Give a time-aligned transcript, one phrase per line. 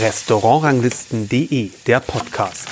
[0.00, 2.68] Restaurantranglisten.de, der Podcast.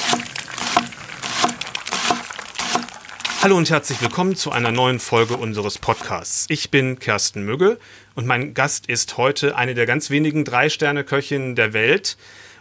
[3.43, 6.47] Hallo und herzlich willkommen zu einer neuen Folge unseres Podcasts.
[6.49, 7.79] Ich bin Kersten Mügge
[8.17, 12.17] und mein Gast ist heute eine der ganz wenigen Drei-Sterne-Köchinnen der Welt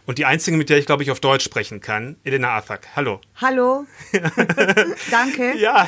[0.06, 2.88] und die einzige, mit der ich, glaube ich, auf Deutsch sprechen kann, Elena Athak.
[2.96, 3.22] Hallo.
[3.36, 3.86] Hallo.
[5.12, 5.56] Danke.
[5.58, 5.88] Ja,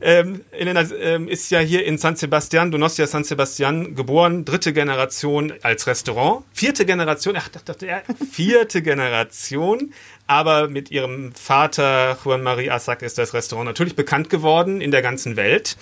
[0.00, 5.52] ähm, Elena ähm, ist ja hier in San Sebastian, Donostia San Sebastian, geboren, dritte Generation
[5.62, 9.92] als Restaurant, vierte Generation, ach, dachte er, vierte Generation
[10.26, 15.02] aber mit ihrem Vater Juan Marie Assac ist das Restaurant natürlich bekannt geworden in der
[15.02, 15.76] ganzen Welt,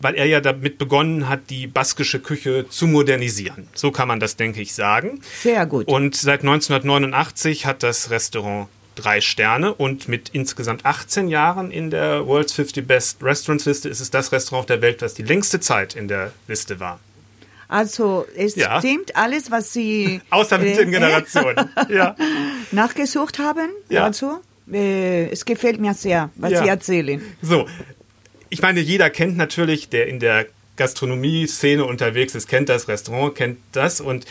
[0.00, 3.68] weil er ja damit begonnen hat, die baskische Küche zu modernisieren.
[3.74, 5.20] So kann man das, denke ich, sagen.
[5.40, 5.88] Sehr gut.
[5.88, 12.26] Und seit 1989 hat das Restaurant drei Sterne und mit insgesamt 18 Jahren in der
[12.26, 15.60] World's 50 Best Restaurants Liste ist es das Restaurant auf der Welt, das die längste
[15.60, 16.98] Zeit in der Liste war.
[17.68, 18.78] Also es ja.
[18.80, 22.16] stimmt alles, was Sie außer mit den Generationen ja.
[22.72, 23.68] nachgesucht haben.
[23.90, 24.04] Ja.
[24.04, 24.40] Also
[24.72, 26.50] äh, es gefällt mir sehr, was.
[26.50, 27.22] Sie erzählen.
[27.42, 27.66] So,
[28.48, 33.58] ich meine, jeder kennt natürlich, der in der Gastronomie-Szene unterwegs ist, kennt das Restaurant, kennt
[33.72, 34.00] das.
[34.00, 34.24] Und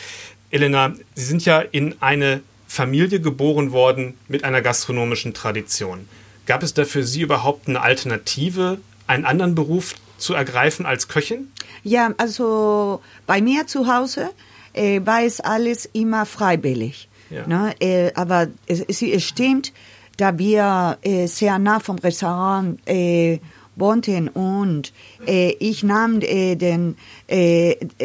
[0.50, 6.08] Elena, Sie sind ja in eine Familie geboren worden mit einer gastronomischen Tradition.
[6.46, 8.78] Gab es da für Sie überhaupt eine Alternative,
[9.08, 11.50] einen anderen Beruf zu ergreifen als Köchin?
[11.82, 14.30] Ja, also bei mir zu Hause
[14.74, 17.08] äh, war es alles immer freiwillig.
[17.30, 17.46] Ja.
[17.46, 17.74] Ne?
[17.80, 19.72] Äh, aber es, es, stimmt,
[20.16, 23.38] da wir äh, sehr nah vom Restaurant äh,
[23.76, 24.92] wohnten und
[25.26, 26.96] äh, ich nahm äh, den,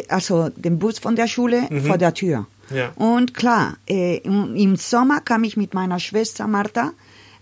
[0.08, 1.86] also den Bus von der Schule mhm.
[1.86, 2.46] vor der Tür.
[2.74, 2.92] Ja.
[2.96, 6.92] Und klar, im Sommer kam ich mit meiner Schwester Martha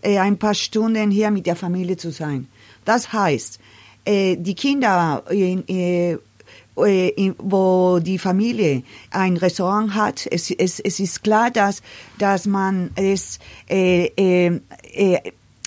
[0.04, 2.48] ein paar Stunden hier mit der Familie zu sein.
[2.86, 3.60] Das heißt,
[4.08, 6.18] die Kinder in, äh,
[7.38, 11.82] wo die Familie ein Restaurant hat, es, es, es ist klar, dass,
[12.18, 14.60] dass man es, äh, äh,
[14.94, 15.20] äh,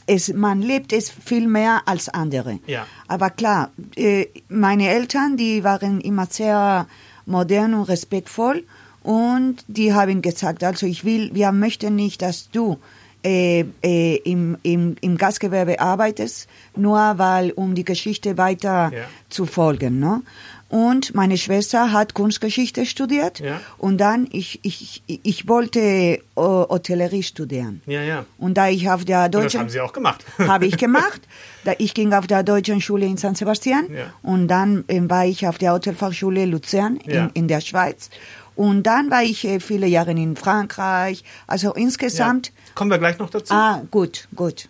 [0.06, 2.58] es, man lebt es viel mehr als andere.
[2.66, 2.86] Ja.
[3.08, 6.86] Aber klar, äh, meine Eltern, die waren immer sehr
[7.26, 8.64] modern und respektvoll
[9.02, 12.78] und die haben gesagt, also ich will, wir möchten nicht, dass du
[13.24, 19.04] äh, äh, im, im, im Gastgewerbe arbeitest, nur weil, um die Geschichte weiter ja.
[19.30, 19.98] zu folgen.
[19.98, 20.22] Ne?
[20.68, 23.38] Und meine Schwester hat Kunstgeschichte studiert.
[23.38, 23.60] Ja.
[23.78, 27.80] Und dann, ich, ich, ich wollte Hotellerie studieren.
[27.86, 28.26] Ja, ja.
[28.38, 29.44] Und da ich auf der deutschen...
[29.44, 30.24] Und das haben Sie auch gemacht.
[30.38, 31.20] habe ich gemacht.
[31.64, 33.86] Da ich ging auf der deutschen Schule in San Sebastian.
[33.90, 34.12] Ja.
[34.22, 38.10] Und dann äh, war ich auf der Hotelfachschule Luzern in, in der Schweiz.
[38.56, 41.24] Und dann war ich äh, viele Jahre in Frankreich.
[41.46, 42.48] Also insgesamt...
[42.48, 42.52] Ja.
[42.74, 43.52] Kommen wir gleich noch dazu.
[43.52, 44.68] Ah, gut, gut.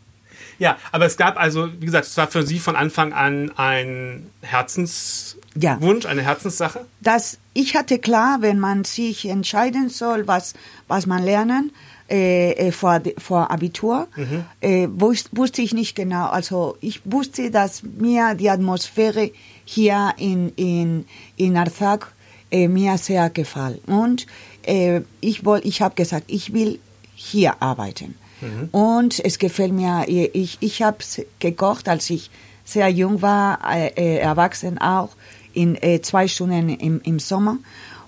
[0.59, 4.31] Ja, aber es gab also, wie gesagt, es war für Sie von Anfang an ein
[4.41, 5.79] Herzens ja.
[5.79, 6.85] Eine Herzenssache?
[7.01, 10.55] Das, ich hatte klar, wenn man sich entscheiden soll, was,
[10.89, 11.71] was man lernen,
[12.11, 14.45] äh, äh vor, vor Abitur, mhm.
[14.61, 16.27] äh, wusste, wusste ich nicht genau.
[16.27, 19.31] Also ich wusste, dass mir die Atmosphäre
[19.65, 21.07] hier in, in,
[21.37, 22.13] in Arzak
[22.51, 23.87] äh, mir sehr gefällt.
[23.87, 24.27] Und
[24.63, 26.79] äh, ich, ich habe gesagt, ich will
[27.15, 28.15] hier arbeiten.
[28.41, 28.69] Mhm.
[28.73, 30.99] Und es gefällt mir, ich, ich habe
[31.39, 32.31] gekocht, als ich
[32.65, 35.11] sehr jung war, äh, äh erwachsen auch
[35.53, 37.59] in äh, zwei Stunden im, im Sommer.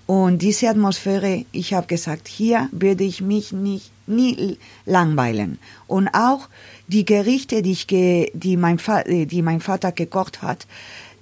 [0.06, 5.58] Und diese Atmosphäre, ich habe gesagt, hier würde ich mich nicht nie langweilen.
[5.88, 6.48] Und auch
[6.86, 10.66] die Gerichte, die, ich ge, die, mein, äh, die mein Vater gekocht hat,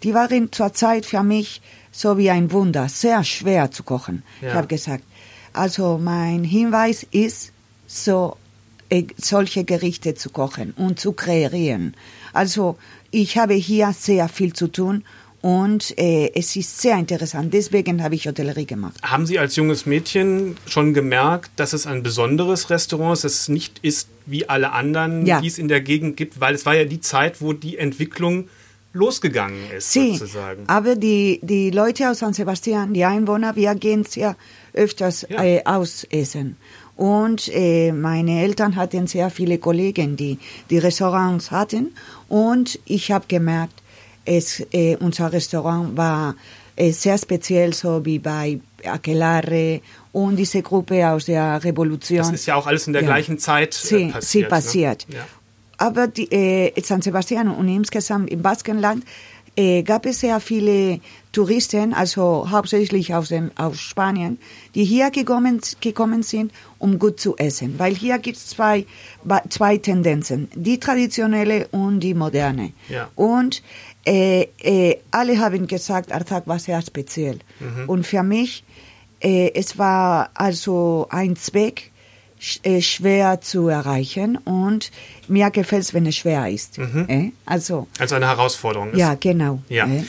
[0.02, 1.62] die waren zur Zeit für mich
[1.94, 4.24] so wie ein Wunder, sehr schwer zu kochen.
[4.42, 4.48] Ja.
[4.48, 5.04] Ich habe gesagt,
[5.52, 7.52] also mein Hinweis ist,
[7.86, 8.36] so
[8.90, 11.94] äh, solche Gerichte zu kochen und zu kreieren.
[12.32, 12.76] Also
[13.12, 15.04] ich habe hier sehr viel zu tun
[15.40, 17.54] und äh, es ist sehr interessant.
[17.54, 18.96] Deswegen habe ich Hotellerie gemacht.
[19.02, 23.48] Haben Sie als junges Mädchen schon gemerkt, dass es ein besonderes Restaurant ist, dass es
[23.48, 25.40] nicht ist wie alle anderen, ja.
[25.40, 26.40] die es in der Gegend gibt?
[26.40, 28.48] Weil es war ja die Zeit, wo die Entwicklung
[28.94, 30.64] losgegangen ist, sí, sozusagen.
[30.66, 34.36] Aber die, die Leute aus San Sebastian, die Einwohner, wir gehen sehr
[34.72, 35.44] öfters ja.
[35.44, 36.56] äh, ausessen.
[36.96, 40.38] Und äh, meine Eltern hatten sehr viele Kollegen, die
[40.70, 41.92] die Restaurants hatten.
[42.28, 43.82] Und ich habe gemerkt,
[44.24, 46.36] es, äh, unser Restaurant war
[46.76, 49.80] äh, sehr speziell, so wie bei Aquelarre
[50.12, 52.18] und diese Gruppe aus der Revolution.
[52.18, 53.08] Das ist ja auch alles in der ja.
[53.08, 54.22] gleichen Zeit äh, sí, passiert.
[54.22, 55.06] Sie passiert.
[55.08, 55.16] Ne?
[55.16, 55.26] Ja.
[55.78, 59.04] Aber die, äh, San Sebastian und insgesamt im Baskenland
[59.56, 61.00] äh, gab es sehr viele
[61.32, 64.38] Touristen, also hauptsächlich aus, dem, aus Spanien,
[64.74, 67.78] die hier gekommen, gekommen sind, um gut zu essen.
[67.78, 68.86] Weil hier gibt es zwei,
[69.48, 72.72] zwei Tendenzen, die traditionelle und die moderne.
[72.88, 73.10] Ja.
[73.14, 73.62] Und
[74.04, 77.38] äh, äh, alle haben gesagt, Artak war sehr speziell.
[77.60, 77.88] Mhm.
[77.88, 78.64] Und für mich,
[79.20, 81.92] äh, es war also ein Zweck,
[82.80, 84.90] schwer zu erreichen und
[85.28, 86.78] mir gefällt es, wenn es schwer ist.
[86.78, 87.06] Mhm.
[87.08, 87.32] Äh?
[87.46, 88.98] Also, Also eine Herausforderung ist.
[88.98, 89.62] ja, genau.
[89.68, 89.86] Ja.
[89.86, 90.04] Äh?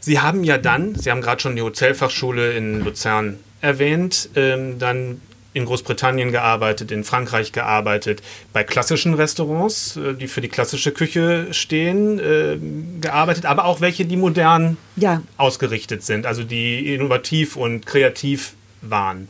[0.00, 5.20] Sie haben ja dann, Sie haben gerade schon die Hotelfachschule in Luzern erwähnt, ähm, dann
[5.54, 8.22] in Großbritannien gearbeitet, in Frankreich gearbeitet,
[8.54, 12.56] bei klassischen Restaurants, äh, die für die klassische Küche stehen, äh,
[13.02, 15.22] gearbeitet, aber auch welche, die modern Ja.
[15.36, 19.28] ausgerichtet sind, also die innovativ und kreativ waren.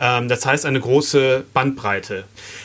[0.00, 2.24] Ähm, das heißt eine große Bandbreite.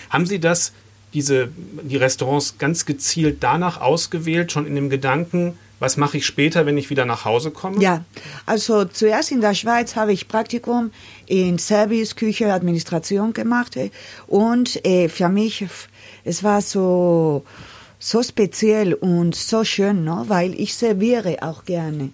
[0.09, 0.73] Haben Sie das,
[1.13, 1.49] diese,
[1.83, 6.77] die Restaurants ganz gezielt danach ausgewählt, schon in dem Gedanken, was mache ich später, wenn
[6.77, 7.81] ich wieder nach Hause komme?
[7.81, 8.05] Ja,
[8.45, 10.91] also zuerst in der Schweiz habe ich Praktikum
[11.25, 13.89] in Service, Küche, Administration gemacht äh,
[14.27, 15.65] und äh, für mich,
[16.23, 17.43] es war so,
[17.97, 20.25] so speziell und so schön, ne?
[20.27, 22.11] weil ich serviere auch gerne.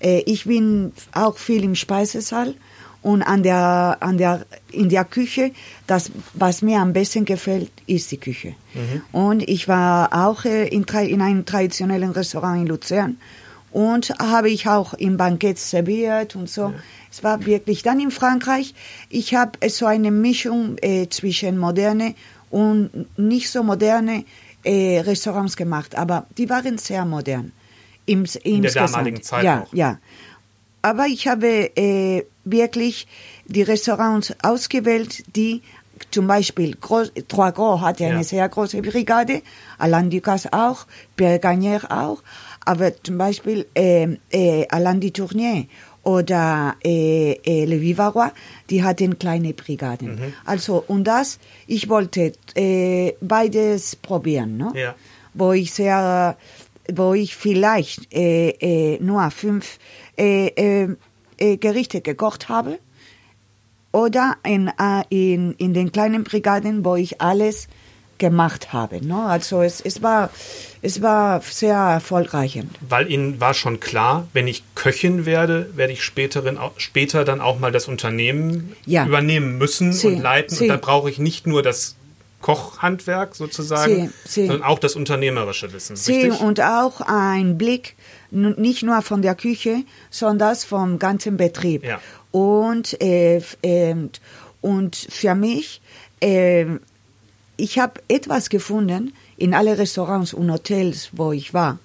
[0.00, 2.54] Äh, ich bin auch viel im Speisesaal
[3.04, 5.52] und an der, an der, in der Küche,
[5.86, 8.54] das, was mir am besten gefällt, ist die Küche.
[9.12, 13.18] Und ich war auch äh, in, in einem traditionellen Restaurant in Luzern
[13.72, 16.72] und habe ich auch im Bankett serviert und so.
[17.10, 18.74] Es war wirklich dann in Frankreich.
[19.10, 22.14] Ich habe äh, so eine Mischung äh, zwischen moderne
[22.48, 24.24] und nicht so moderne
[24.62, 27.52] äh, Restaurants gemacht, aber die waren sehr modern.
[28.06, 29.74] Im, In der damaligen Zeit ja, auch.
[29.74, 29.98] Ja,
[30.84, 33.06] aber ich habe äh, wirklich
[33.46, 35.62] die Restaurants ausgewählt, die
[36.10, 38.22] zum Beispiel Gros, Trois Gros hatte eine Ja.
[38.24, 39.40] sehr große Brigade,
[39.78, 40.86] Alain Ducasse auch,
[41.16, 42.22] Pierre Gagnère auch,
[42.64, 45.66] aber zum Beispiel äh, äh, Alain Dutournier
[46.02, 48.32] oder äh, äh, Le Vivarois,
[48.68, 50.16] die hatten kleine Brigaden.
[50.16, 50.32] Mhm.
[50.44, 54.72] Also und das, ich wollte äh, beides probieren, ne?
[54.74, 54.94] Ja.
[55.32, 56.36] wo ich sehr,
[56.92, 59.78] wo ich vielleicht äh, äh, nur fünf
[60.18, 60.96] äh, äh,
[61.38, 62.78] äh, Gerichte gekocht habe
[63.92, 67.68] oder in, äh, in, in den kleinen Brigaden, wo ich alles
[68.18, 69.04] gemacht habe.
[69.04, 69.24] Ne?
[69.24, 70.30] Also es, es, war,
[70.82, 72.60] es war sehr erfolgreich.
[72.88, 77.58] Weil Ihnen war schon klar, wenn ich Köchin werde, werde ich späterin, später dann auch
[77.58, 79.06] mal das Unternehmen Ja.
[79.06, 80.56] übernehmen müssen Sie, und leiten.
[80.56, 80.64] Sie.
[80.64, 81.96] Und da brauche ich nicht nur das
[82.44, 84.46] Kochhandwerk sozusagen, Sie, Sie.
[84.48, 85.96] sondern auch das unternehmerische Wissen.
[85.96, 86.40] Sie richtig?
[86.42, 87.96] und auch ein Blick
[88.30, 91.84] nicht nur von der Küche, sondern das vom ganzen Betrieb.
[91.84, 92.02] Ja.
[92.32, 94.10] Und, äh, ähm,
[94.60, 95.80] und für mich,
[96.20, 96.66] äh,
[97.56, 101.78] ich habe etwas gefunden in alle Restaurants und Hotels, wo ich war.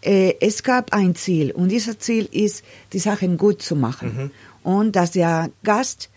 [0.00, 4.30] Äh, es gab ein Ziel und dieses Ziel ist, die Sachen gut zu machen
[4.62, 6.08] und dass der Gast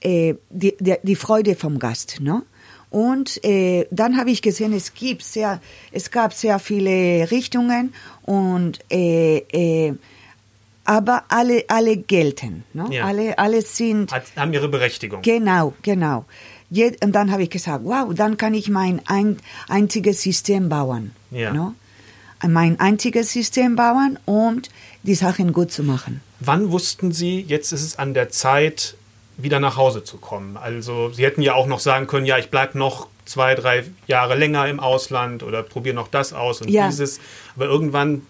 [0.00, 2.42] äh, die, die, die Freude vom Gast, ne?
[2.90, 5.60] Und äh, dann habe ich gesehen, es gibt sehr,
[5.92, 7.92] es gab sehr viele Richtungen
[8.22, 9.94] und äh, äh,
[10.84, 12.86] aber alle alle gelten, ne?
[12.90, 13.04] Ja.
[13.04, 15.20] Alle alle sind Hat, haben ihre Berechtigung.
[15.20, 16.24] Genau, genau.
[16.70, 19.36] Je- Und dann habe ich gesagt, wow, dann kann ich mein ein,
[19.68, 21.12] einziges System bauen.
[21.30, 21.52] Ja.
[21.52, 21.74] No?
[22.46, 24.62] Mein einziges System bauen, um
[25.02, 26.22] die Sachen gut zu machen.
[26.40, 28.94] Wann wussten Sie, jetzt ist es an der Zeit,
[29.38, 30.56] wieder nach Hause zu kommen?
[30.56, 34.36] Also Sie hätten ja auch noch sagen können, ja, ich bleibe noch zwei, drei Jahre
[34.36, 36.88] länger im Ausland oder probiere noch das aus und Ja.
[36.88, 37.20] dieses.
[37.56, 38.22] Aber irgendwann,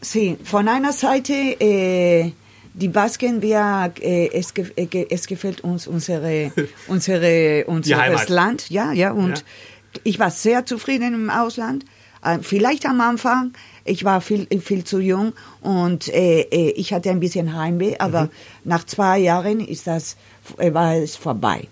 [0.00, 2.32] Sie, von einer Seite, äh,
[2.74, 6.52] die Basken, wir, äh, es, äh, es gefällt uns unsere,
[6.88, 8.28] unsere, unseres.
[8.28, 10.00] Land, ja, ja, und Ja.
[10.04, 11.84] ich war sehr zufrieden im Ausland.
[12.24, 13.52] Äh, vielleicht am Anfang,
[13.84, 18.28] ich war viel, viel zu jung und äh, äh, ich hatte ein bisschen Heimweh, aber
[18.64, 20.16] nach zwei Jahren ist das, äh,
[20.58, 21.68] war es vorbei.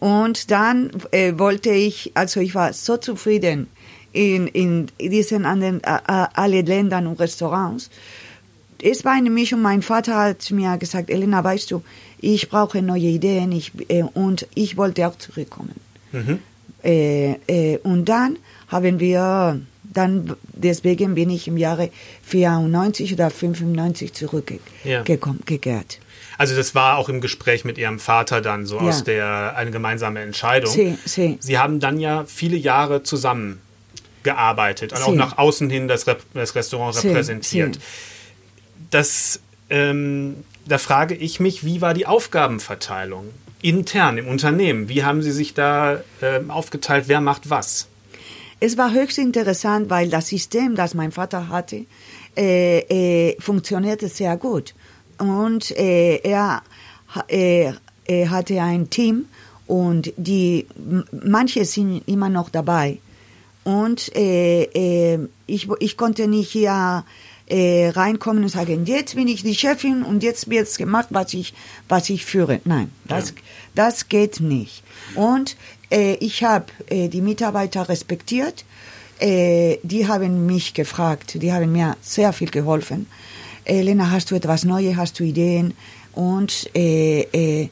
[0.00, 3.68] Und dann äh, wollte ich, also ich war so zufrieden
[4.12, 7.90] in, in diesen anderen, äh, alle Ländern und Restaurants.
[8.82, 9.62] Es war eine Mischung.
[9.62, 11.82] Mein Vater hat mir gesagt, Elena, weißt du,
[12.18, 15.74] ich brauche neue Ideen ich, äh, und ich wollte auch zurückkommen.
[16.82, 21.90] Äh, äh, und dann haben wir, dann deswegen bin ich im Jahre
[22.24, 24.12] 94 oder 95
[24.84, 25.02] Ja.
[26.38, 28.88] Also das war auch im Gespräch mit Ihrem Vater dann so Ja.
[28.88, 30.72] aus der, eine gemeinsame Entscheidung.
[30.72, 31.36] Sie, sie.
[31.40, 33.60] Sie haben dann ja viele Jahre zusammen
[34.22, 35.16] gearbeitet und auch Sie.
[35.16, 37.78] nach außen hin das, Rep das Restaurant repräsentiert.
[38.90, 40.36] Das, ähm,
[40.66, 43.30] da frage ich mich, wie war die Aufgabenverteilung
[43.62, 44.88] intern im Unternehmen?
[44.88, 47.04] Wie haben Sie sich da ähm, aufgeteilt?
[47.08, 47.88] Wer macht was?
[48.60, 51.84] Es war höchst interessant, weil das System, das mein Vater hatte,
[52.36, 52.78] äh,
[53.30, 54.74] äh, funktionierte sehr gut.
[55.18, 56.62] Und äh, er,
[57.28, 57.72] äh,
[58.06, 59.26] er hatte ein Team
[59.66, 60.66] und die
[61.12, 62.98] manche sind immer noch dabei.
[63.64, 67.04] Und äh, äh, ich, ich konnte nicht hier
[67.46, 71.32] äh, reinkommen und sagen, jetzt bin ich die Chefin und jetzt wird es gemacht, was
[71.32, 71.54] ich,
[71.88, 72.60] was ich führe.
[72.64, 73.36] Nein, das, ja.
[73.74, 74.82] das geht nicht.
[75.14, 75.56] Und
[75.90, 78.64] äh, ich habe die Mitarbeiter respektiert.
[79.20, 83.06] Die haben mich gefragt, die haben mir sehr viel geholfen.
[83.64, 85.74] Äh, Lena, hast du etwas Neues, hast du Ideen?
[86.12, 87.68] Und äh, äh,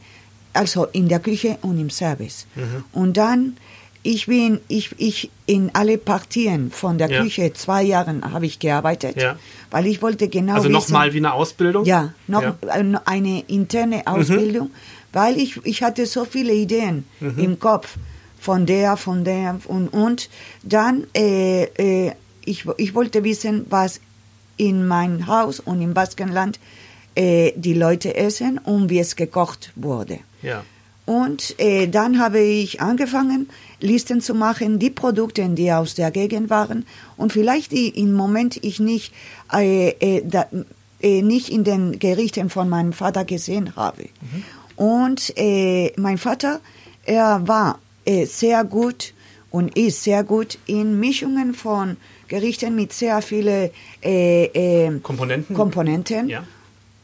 [0.52, 2.46] also in der Küche und im Service.
[2.54, 2.84] Mhm.
[2.92, 3.56] Und dann
[4.02, 7.22] ich bin, ich, ich in alle Partien von der ja.
[7.22, 9.36] Küche zwei Jahren habe ich gearbeitet, ja.
[9.70, 10.54] weil ich wollte genau.
[10.54, 11.84] Also nochmal wie eine Ausbildung?
[11.84, 12.56] Ja, noch ja.
[13.04, 14.06] eine interne mhm.
[14.06, 14.72] Ausbildung, mhm.
[15.12, 17.38] weil ich, ich hatte so viele Ideen mhm.
[17.38, 17.96] im Kopf
[18.40, 20.28] von der, von der und, und
[20.64, 22.12] dann äh, äh,
[22.44, 24.00] ich, ich wollte wissen, was
[24.56, 26.58] in meinem Haus und im Baskenland
[27.14, 30.18] äh, die Leute essen und wie es gekocht wurde.
[30.42, 30.64] Ja.
[31.04, 33.48] Und äh, dann habe ich angefangen,
[33.80, 38.56] Listen zu machen, die Produkte, die aus der Gegend waren und vielleicht die im Moment
[38.62, 39.12] ich nicht,
[39.52, 40.46] äh, äh, da,
[41.02, 44.04] äh, nicht in den Gerichten von meinem Vater gesehen habe.
[44.04, 44.44] Mhm.
[44.76, 46.60] Und äh, mein Vater,
[47.04, 47.78] er war
[48.24, 49.12] sehr gut
[49.50, 51.96] und ist sehr gut in Mischungen von
[52.32, 53.68] Gerichten mit sehr vielen
[54.02, 55.54] äh, äh, Komponenten.
[55.54, 56.30] Komponenten.
[56.30, 56.44] Ja.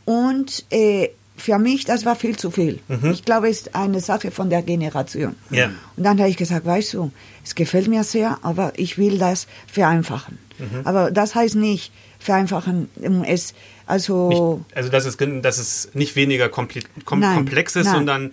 [0.07, 2.79] Und äh, für mich, das war viel zu viel.
[2.89, 3.11] Mhm.
[3.11, 5.37] Ich glaube, es ist eine Sache von der Generation.
[5.51, 5.67] Ja.
[5.97, 7.11] Und dann habe ich gesagt, weißt du,
[7.45, 10.39] es gefällt mir sehr, aber ich will das vereinfachen.
[10.59, 10.81] Mhm.
[10.85, 12.89] Aber das heißt nicht vereinfachen,
[13.27, 13.53] es
[13.85, 17.95] also nicht, also dass es dass es nicht weniger komple kom nein, komplex ist, nein.
[17.95, 18.31] sondern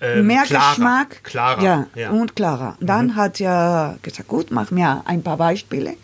[0.00, 2.10] äh, mehr klarer, Geschmack, klarer, ja, ja.
[2.10, 2.76] und klarer.
[2.80, 3.16] Dann mhm.
[3.16, 5.94] hat er gesagt, gut, mach mir ein paar Beispiele.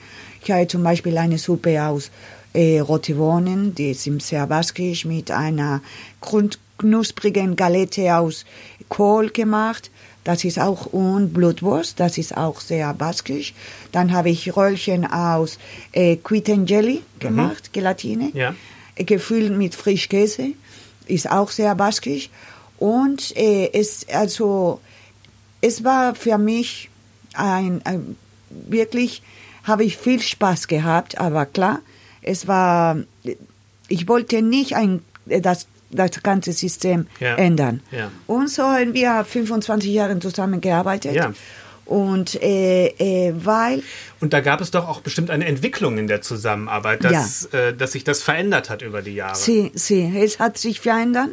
[0.43, 2.11] Ich habe zum Beispiel eine Suppe aus
[2.53, 5.81] äh, rote Bohnen, die sind sehr baskisch, mit einer
[6.79, 8.45] knusprigen Galette aus
[8.89, 9.91] Kohl gemacht.
[10.25, 13.55] Das ist auch und Blutwurst, das ist auch sehr baskisch.
[13.91, 15.59] Dann habe ich Röllchen aus
[15.93, 16.17] äh,
[16.67, 17.19] Jelly mhm.
[17.19, 17.73] gemacht, mhm.
[17.73, 18.55] Gelatine, ja.
[18.95, 20.53] Äh, gefüllt mit Frischkäse,
[21.07, 22.31] ist auch sehr baskisch.
[22.83, 24.81] Und äh, es also
[25.61, 26.91] es war für mich
[27.33, 28.17] ein, ein
[28.51, 29.23] wirklich
[29.63, 31.79] habe ich viel Spaß gehabt, aber klar,
[32.23, 32.97] es war,
[33.87, 37.37] ich wollte nicht ein, das, das ganze System ja.
[37.37, 37.83] ändern.
[37.93, 38.11] Ja.
[38.27, 41.15] Und so haben wir 25 Jahre zusammengearbeitet.
[41.15, 41.33] Ja.
[41.85, 43.85] Und äh, äh, weil.
[44.21, 47.59] Und da gab es doch auch bestimmt eine Entwicklung in der Zusammenarbeit, dass, ja.
[47.69, 49.37] äh, dass sich das verändert hat über die Jahre.
[49.37, 51.31] Sie, sie, es hat sich verändert.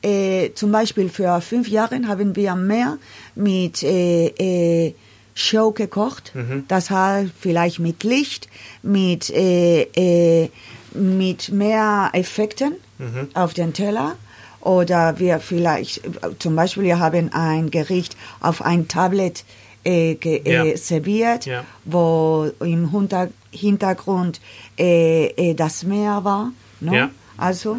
[0.00, 2.98] Äh, zum Beispiel für fünf Jahre haben wir mehr
[3.34, 4.94] mit äh, äh,
[5.34, 6.32] Show gekocht.
[6.34, 6.64] Mhm.
[6.68, 8.48] Das heißt vielleicht mit Licht,
[8.82, 10.50] mit, äh, äh,
[10.94, 13.28] mit mehr Effekten mhm.
[13.34, 14.14] auf den Teller.
[14.60, 16.02] Oder wir vielleicht,
[16.40, 19.44] zum Beispiel, wir haben ein Gericht auf ein Tablet
[19.84, 20.76] äh, ge, ja.
[20.76, 21.64] serviert, ja.
[21.84, 22.90] wo im
[23.52, 24.40] Hintergrund
[24.76, 26.52] das Meer war.
[26.80, 26.92] No?
[26.92, 27.10] Ja.
[27.36, 27.78] Also,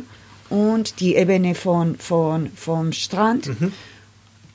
[0.50, 3.48] und die Ebene von, von, vom Strand.
[3.60, 3.74] Mhm.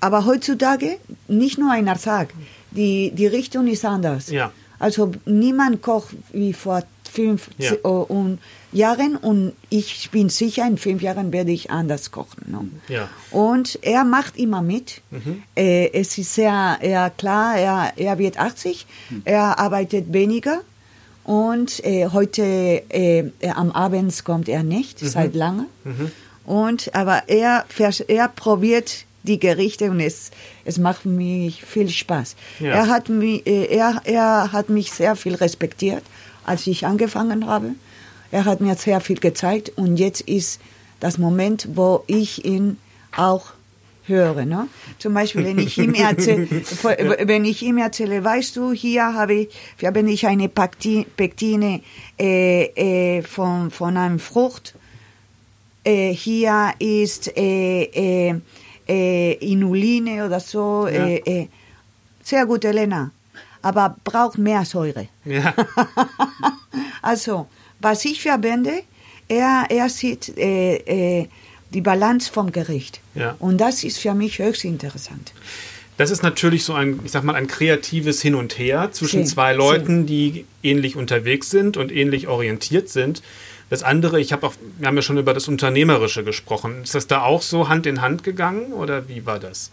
[0.01, 0.99] Aber heutzutage
[1.29, 2.29] nicht nur ein Tag
[2.75, 4.31] die, die Richtung ist anders.
[4.31, 4.53] Ja.
[4.79, 7.73] Also niemand kocht wie vor fünf ja.
[7.83, 8.41] und
[8.73, 12.45] Jahren und ich bin sicher, in fünf Jahren werde ich anders kochen.
[12.47, 12.69] Ne?
[12.89, 13.09] Ja.
[13.31, 15.01] Und er macht immer mit.
[15.11, 15.45] Mhm.
[15.57, 19.23] Äh, es ist sehr, er, klar, er, er wird 80, mhm.
[19.25, 20.61] er arbeitet weniger
[21.25, 25.09] und äh, heute äh, am Abend kommt er nicht, mhm.
[25.09, 25.67] seit lange.
[25.85, 26.13] Mhm.
[26.45, 27.65] Und, aber er,
[28.09, 30.31] er probiert die Gerichte und es,
[30.67, 32.37] es macht mich viel Spaß.
[32.61, 32.73] Ja.
[32.73, 36.03] Er, hat mich, äh, er, er hat mich sehr viel respektiert,
[36.45, 37.71] als ich angefangen habe.
[38.31, 40.61] Er hat mir sehr viel gezeigt und jetzt ist
[41.01, 42.79] das Moment, wo ich ihn
[43.17, 43.53] auch
[44.07, 44.45] höre.
[44.45, 44.69] Ne?
[44.99, 46.49] Zum Beispiel, wenn ich ihm erzähle,
[47.29, 49.49] wenn ich ihm erzähle, weißt du, hier habe ich,
[49.85, 51.81] habe ich eine Pektine
[52.19, 54.75] äh, äh, von, von einem Frucht.
[55.85, 58.41] Äh, hier ist äh, äh,
[58.89, 60.89] äh, Inuline oder so.
[60.89, 61.07] Ja.
[61.07, 61.49] Äh,
[62.23, 63.11] sehr gut, Elena.
[63.63, 65.09] Aber braucht mehr Säure.
[65.25, 65.55] Ja.
[67.03, 67.47] also,
[67.81, 68.83] was ich verbinde,
[69.29, 70.33] er, er sieht
[71.75, 73.01] die Balance vom Gericht.
[73.15, 73.37] Ja.
[73.39, 75.33] Und das ist für mich höchst interessant.
[75.97, 79.35] Das ist natürlich so ein, ich sag mal, ein kreatives Hin und Her zwischen sí,
[79.35, 80.07] zwei Leuten, sí.
[80.07, 83.23] die ähnlich unterwegs sind und ähnlich orientiert sind.
[83.71, 86.83] Das andere, ich habe auch, wir haben ja schon über das Unternehmerische gesprochen.
[86.83, 89.71] Ist das da auch so Hand in Hand gegangen oder wie war das?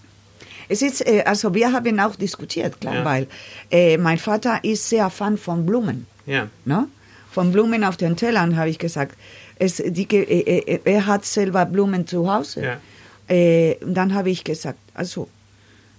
[0.70, 3.06] Es ist, äh, also wir haben auch diskutiert, klar, ja.
[3.06, 3.28] weil
[3.72, 6.08] äh, mein Vater ist sehr Fan von Blumen.
[6.26, 6.48] Ja.
[6.66, 6.88] Ne?
[7.32, 9.18] Von Blumen auf den Tellern, habe ich gesagt.
[9.62, 12.64] Es, die, äh, äh, er hat selber Blumen zu Hause.
[12.64, 13.36] Ja.
[13.36, 15.28] Äh, dann habe ich gesagt, also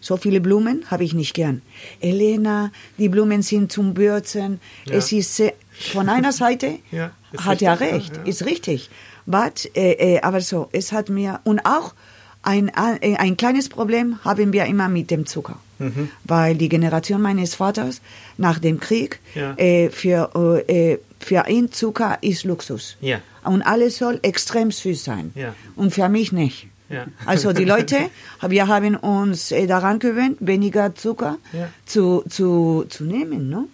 [0.00, 1.62] so viele Blumen habe ich nicht gern.
[2.00, 4.60] Elena, die Blumen sind zum Bürzen.
[4.86, 4.94] Ja.
[4.96, 5.52] Es ist sehr,
[5.92, 8.90] von einer Seite Ja, hat er recht, ja, ist richtig.
[9.26, 11.94] But, äh, äh, aber so, es hat mir, und auch
[12.42, 15.58] ein, äh, ein kleines Problem haben wir immer mit dem Zucker.
[15.78, 16.10] Mhm.
[16.24, 18.00] Weil die Generation meines Vaters
[18.36, 19.54] nach dem Krieg, Ja.
[19.56, 22.96] äh, für, äh, für ihn Zucker ist Luxus.
[23.00, 23.20] Ja.
[23.44, 25.32] Und alles soll extrem süß sein.
[25.34, 25.54] Ja.
[25.76, 26.68] Und für mich nicht.
[26.88, 27.06] Ja.
[27.26, 27.96] Also die Leute,
[28.46, 31.68] wir haben uns äh, daran gewöhnt, weniger Zucker Ja.
[31.86, 33.48] zu, zu, zu nehmen.
[33.48, 33.64] Ne?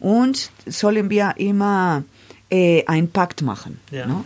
[0.00, 2.02] Und sollen wir immer
[2.50, 3.78] äh, einen Pakt machen.
[3.90, 4.06] Ja.
[4.06, 4.24] Ne?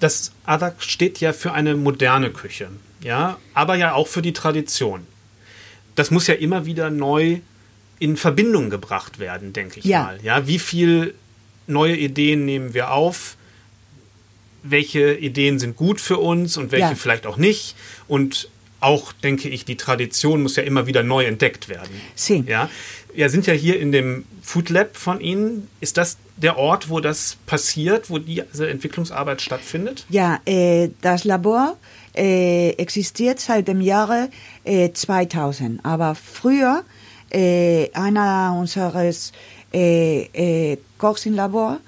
[0.00, 2.68] Das Adak steht ja für eine moderne Küche,
[3.02, 5.06] ja, aber ja auch für die Tradition.
[5.94, 7.38] Das muss ja immer wieder neu
[7.98, 10.02] in Verbindung gebracht werden, denke ich Ja.
[10.02, 10.18] mal.
[10.22, 11.14] Ja, wie viel
[11.66, 13.36] neue Ideen nehmen wir auf?
[14.62, 16.94] Welche Ideen sind gut für uns und welche Ja.
[16.94, 17.76] vielleicht auch nicht?
[18.08, 18.48] Und
[18.80, 22.00] auch, denke ich, die Tradition muss ja immer wieder neu entdeckt werden.
[22.14, 22.44] Sie.
[22.46, 22.68] Ja,
[23.14, 25.68] wir sind ja hier in dem Food Lab von Ihnen.
[25.80, 30.04] Ist das der Ort, wo das passiert, wo diese Entwicklungsarbeit stattfindet?
[30.10, 31.76] Ja, äh, das Labor
[32.14, 34.28] äh, existiert seit dem Jahre
[34.64, 35.84] äh, 2000.
[35.84, 36.84] Aber früher,
[37.30, 39.32] äh, einer unseres
[39.72, 40.22] äh,
[40.72, 41.78] äh, Kochs im Labor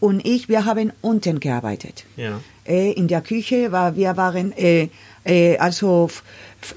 [0.00, 2.04] und ich, wir haben unten gearbeitet.
[2.16, 2.40] Ja.
[2.66, 4.88] Äh, in der Küche, war, wir waren äh,
[5.24, 6.10] äh, also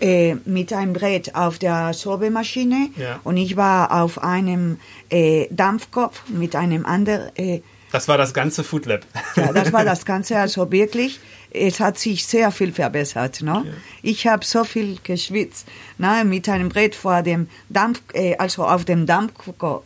[0.02, 3.20] äh, mit einem Brett auf der Sorbemaschine Ja.
[3.24, 4.80] und ich war auf einem
[5.10, 9.02] äh, Dampfkopf mit einem anderen äh, Das war das ganze Food Lab.
[9.36, 11.20] ja, das war das Ganze, also wirklich,
[11.52, 13.42] es hat sich sehr viel verbessert.
[13.42, 13.66] Ne?
[14.04, 15.66] Ich habe so viel geschwitzt
[15.98, 16.24] ne?
[16.26, 18.02] mit einem Brett vor dem Dampf,
[18.38, 19.84] also auf dem Dampftopf.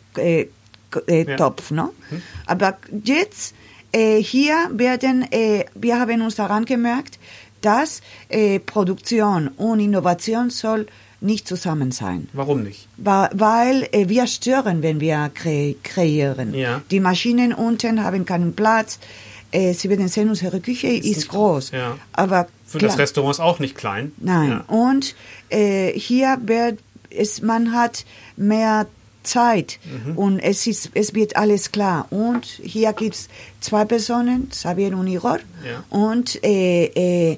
[1.08, 1.38] Äh, äh, Ja.
[1.38, 1.90] Topf, ne?
[2.46, 3.54] Aber jetzt,
[3.92, 7.20] äh, hier werden, äh, wir haben uns daran gemerkt,
[7.62, 10.88] dass äh, Produktion und Innovation soll
[11.24, 12.28] nicht zusammen sein.
[12.34, 12.88] Warum nicht?
[12.98, 16.54] Wa- Weil äh, wir stören, wenn wir kre kreieren.
[16.56, 16.82] Ja.
[16.90, 18.98] Die Maschinen unten haben keinen Platz.
[19.52, 21.72] Äh, Sie werden sehen, unsere Küche ist, nicht- groß.
[21.72, 21.98] ja.
[22.14, 24.14] Aber Für klar, das Restaurant ist auch nicht klein.
[24.18, 24.50] Nein.
[24.50, 24.64] Ja.
[24.68, 25.14] Und
[25.50, 26.80] äh, hier wird
[27.12, 28.88] es, man hat mehr
[29.24, 30.18] Zeit Mhm.
[30.18, 32.08] und es, ist, es wird alles klar.
[32.12, 33.30] Und hier gibt es
[33.60, 35.40] zwei Personen, Xavier und Igor.
[35.66, 35.84] Ja.
[35.90, 36.86] Und, äh,
[37.32, 37.38] äh,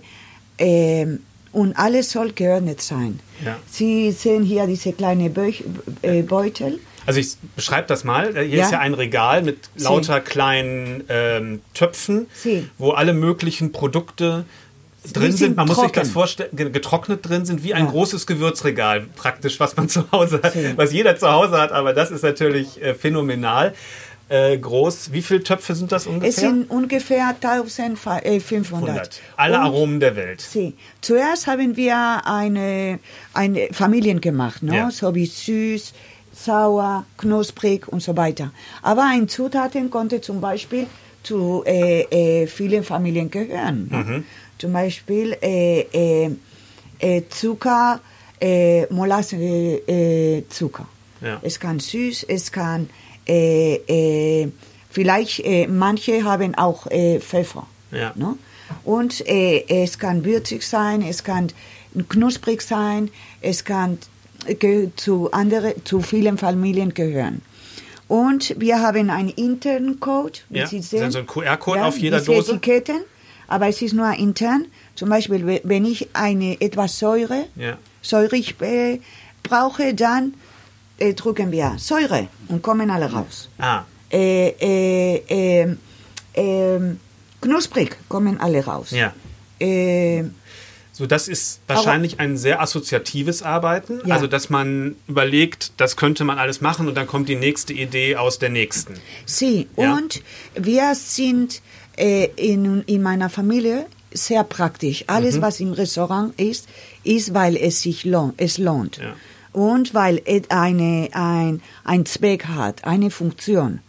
[0.58, 1.08] äh,
[1.52, 3.20] und alles soll geordnet sein.
[3.46, 3.58] Ja.
[3.70, 5.64] Sie sehen hier diese kleine Beuch,
[6.02, 6.80] äh, Beutel.
[7.06, 8.32] Also ich beschreibe das mal.
[8.34, 8.66] Hier Ja.
[8.66, 9.84] ist ja ein Regal mit Sie.
[9.84, 12.70] lauter kleinen ähm, Töpfen, Sie.
[12.78, 14.46] wo alle möglichen Produkte
[15.12, 15.58] drin sind.
[15.58, 16.12] Man muss sich das trocken.
[16.14, 17.92] vorstellen, ge- getrocknet drin sind, wie ein Ja.
[17.92, 20.74] großes Gewürzregal praktisch, was man zu Hause hat, Sie.
[20.78, 23.74] was jeder zu Hause hat, aber das ist natürlich äh, phänomenal
[24.30, 25.12] äh, groß.
[25.12, 26.30] Wie viele Töpfe sind das ungefähr?
[26.30, 28.90] Es sind ungefähr 1500.
[28.90, 29.22] 100.
[29.36, 30.42] Alle Aromen der Welt.
[30.42, 30.74] Sie.
[31.02, 33.00] Zuerst haben wir eine,
[33.34, 34.76] eine Familien gemacht, ne?
[34.78, 34.92] Ja.
[34.92, 35.94] so wie süß,
[36.34, 38.52] sauer, knusprig und so weiter.
[38.82, 40.88] Aber ein Zutaten konnte zum Beispiel
[41.22, 42.02] zu äh,
[42.44, 43.88] äh, vielen Familien gehören.
[43.90, 44.24] Mhm.
[44.64, 46.32] Zum Beispiel äh, äh,
[47.00, 48.00] äh, Zucker,
[48.40, 50.88] äh, Molasse, äh, äh, Zucker.
[51.20, 51.42] Ja.
[51.44, 52.88] Es kann süß, es kann
[54.90, 57.68] vielleicht manche haben auch Pfeffer.
[57.92, 58.14] Ja.
[58.16, 58.38] Ne?
[58.86, 61.48] Und es kann würzig sein, es kann
[62.08, 63.10] knusprig sein,
[63.42, 63.98] es kann
[64.96, 67.42] zu andere, zu vielen Familien gehören.
[68.10, 71.12] Und wir haben einen internen Code, wie Ja, Sie sehen.
[71.12, 72.52] so ein QR-Code auf jeder Dose.
[72.52, 73.02] Etiketten,
[73.54, 74.66] aber es ist nur intern.
[74.96, 77.78] Zum Beispiel, we- wenn ich eine etwas Säure, Ja.
[78.02, 79.00] säurig äh,
[79.44, 80.34] brauche, dann
[81.00, 85.76] äh, drücken wir Säure und kommen alle raus Ah, äh, äh, äh,
[86.34, 86.80] äh,
[87.42, 88.92] knusprig kommen alle raus.
[88.92, 89.14] ja.
[89.60, 90.24] Äh,
[90.96, 94.00] So, das ist wahrscheinlich ein sehr assoziatives Arbeiten.
[94.06, 94.14] Ja.
[94.14, 98.16] Also, dass man überlegt, das könnte man alles machen und dann kommt die nächste Idee
[98.16, 98.94] aus der nächsten.
[99.26, 99.96] sie, Ja.
[99.98, 100.22] und
[100.54, 101.64] wir sind
[101.98, 105.02] äh, in, in meiner Familie sehr praktisch.
[105.02, 105.06] Mhm.
[105.10, 106.68] Alles, was im Restaurant ist,
[107.04, 108.36] ist, weil es sich lohnt.
[108.38, 108.98] Es lohnt.
[108.98, 109.16] Ja.
[109.54, 113.80] Und weil es eine, ein, ein Zweck hat, eine Funktion.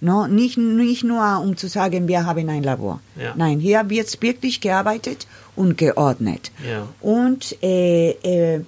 [0.00, 3.00] No, nicht, nicht nur, um zu sagen, wir haben ein Labor.
[3.16, 3.34] Ja.
[3.36, 6.50] Nein, hier wird wirklich gearbeitet und geordnet.
[6.68, 6.88] Ja.
[7.00, 8.10] Und äh,
[8.56, 8.64] äh,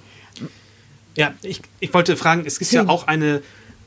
[1.16, 3.42] Ja, ich, ich wollte fragen, es ist Sie- ja auch eine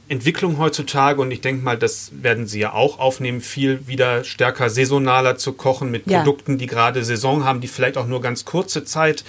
[0.10, 4.70] Entwicklung heutzutage und ich denke mal, das werden Sie ja auch aufnehmen, viel wieder stärker
[4.70, 6.20] saisonaler zu kochen mit Ja.
[6.20, 9.24] Produkten, die gerade Saison haben, die vielleicht auch nur ganz kurze Zeit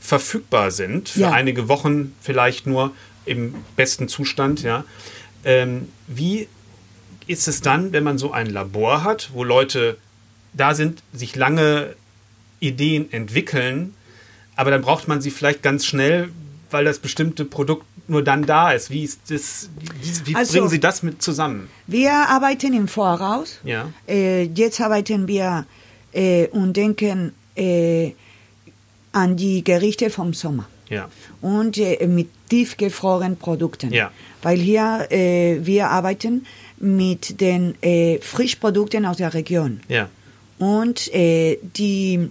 [0.00, 1.30] verfügbar sind, für Ja.
[1.32, 2.92] einige Wochen vielleicht nur
[3.26, 4.84] im besten Zustand, ja.
[5.44, 6.48] Ähm, wie
[7.26, 9.96] ist es dann, wenn man so ein Labor hat, wo Leute
[10.52, 11.94] da sind, sich lange
[12.60, 13.94] Ideen entwickeln,
[14.56, 16.28] aber dann braucht man sie vielleicht ganz schnell,
[16.70, 18.90] weil das bestimmte Produkt nur dann da ist.
[18.90, 19.68] Wie, ist das,
[20.24, 21.68] wie, Also- bringen Sie das mit zusammen?
[21.86, 23.58] Wir arbeiten im Voraus.
[23.64, 23.90] Ja.
[24.08, 25.66] Äh, jetzt arbeiten wir
[26.12, 28.12] äh, und denken äh,
[29.12, 31.08] an die Gerichte vom Sommer Ja.
[31.40, 33.92] und äh, mit tiefgefrorenen Produkten.
[33.92, 34.10] Ja.
[34.42, 36.46] Weil hier äh, wir arbeiten
[36.78, 39.80] mit den äh, Frischprodukten aus der Region.
[39.88, 40.08] Ja.
[40.58, 42.30] Und die,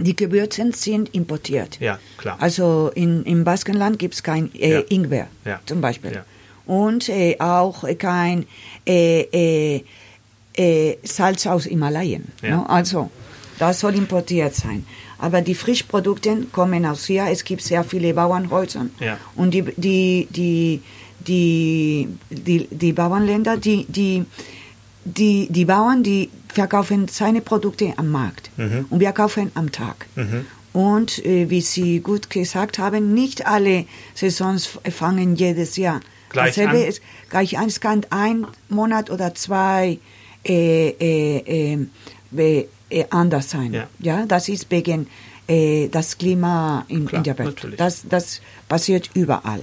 [0.00, 1.78] die Gewürze sind importiert.
[1.80, 2.36] Ja, klar.
[2.40, 4.80] Also in, im Baskenland gibt es kein äh, Ja.
[4.88, 5.60] Ingwer Ja.
[5.66, 6.12] zum Beispiel.
[6.12, 6.24] Ja.
[6.66, 8.46] Und äh, auch kein
[8.86, 9.20] äh,
[9.76, 9.84] äh,
[10.54, 12.24] äh, Salz aus Himalayen.
[12.42, 12.68] Ne?
[12.68, 13.10] Also
[13.58, 14.84] das soll importiert sein.
[15.18, 17.26] Aber die Frischprodukte kommen aus hier.
[17.30, 18.86] Es gibt sehr viele Bauernhäuser.
[19.34, 20.82] Und die, die, die,
[21.26, 24.24] die, die, die Bauernländer, die, die,
[25.04, 28.50] die, die Bauern, die verkaufen seine Produkte am Markt.
[28.56, 28.86] Mhm.
[28.90, 30.06] Und wir kaufen am Tag.
[30.72, 36.00] Und äh, wie Sie gut gesagt haben, nicht alle Saisons fangen jedes Jahr.
[36.30, 36.74] Gleich an?
[36.76, 37.68] ist gleich an.
[37.68, 39.98] Es kann ein Monat oder zwei
[40.44, 41.78] äh, äh, äh,
[42.30, 43.72] be- äh, anders sein.
[44.00, 44.26] Ja.
[44.26, 45.06] das ist wegen
[45.48, 47.48] äh, das Klima in, Klar, in der Welt.
[47.54, 47.76] natürlich.
[47.78, 49.62] Das, das passiert überall.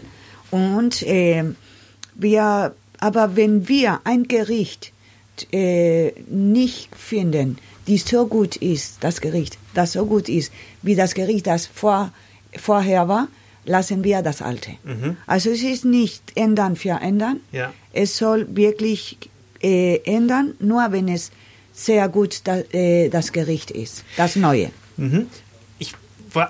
[0.52, 1.44] Und äh,
[2.16, 4.92] wir, aber wenn wir ein Gericht
[5.52, 11.14] äh, nicht finden, die so gut ist, das Gericht, das so gut ist, wie das
[11.14, 12.12] Gericht, das vor,
[12.56, 13.28] vorher war,
[13.66, 14.72] lassen wir das alte.
[15.26, 17.40] Also es ist nicht ändern für ändern.
[17.52, 17.74] Ja.
[17.94, 19.18] Es soll wirklich
[19.62, 21.32] äh, ändern, nur wenn es
[21.74, 24.72] sehr gut da, äh, das Gericht ist, das Neue.
[24.98, 25.28] Mhm.
[25.80, 25.94] Ich,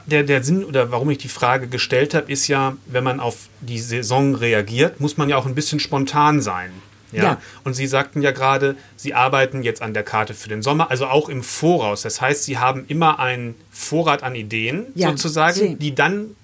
[0.07, 3.47] der, der Sinn oder warum ich die Frage gestellt habe, ist ja, wenn man auf
[3.61, 6.71] die Saison reagiert, muss man ja auch ein bisschen spontan sein.
[7.13, 7.23] Ja?
[7.23, 7.41] Ja.
[7.63, 11.07] Und Sie sagten ja gerade, Sie arbeiten jetzt an der Karte für den Sommer, also
[11.07, 12.01] auch im Voraus.
[12.01, 16.35] Das heißt, Sie haben immer einen Vorrat an Ideen Ja, sozusagen, Sie- die dann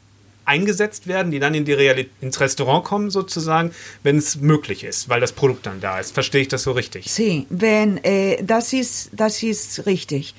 [0.45, 5.07] eingesetzt werden, die dann in die Realität, ins Restaurant kommen sozusagen, wenn es möglich ist,
[5.07, 6.13] weil das Produkt dann da ist.
[6.13, 7.05] Verstehe ich das so richtig?
[7.11, 10.33] Sie, wenn, äh, das, ist, das ist richtig.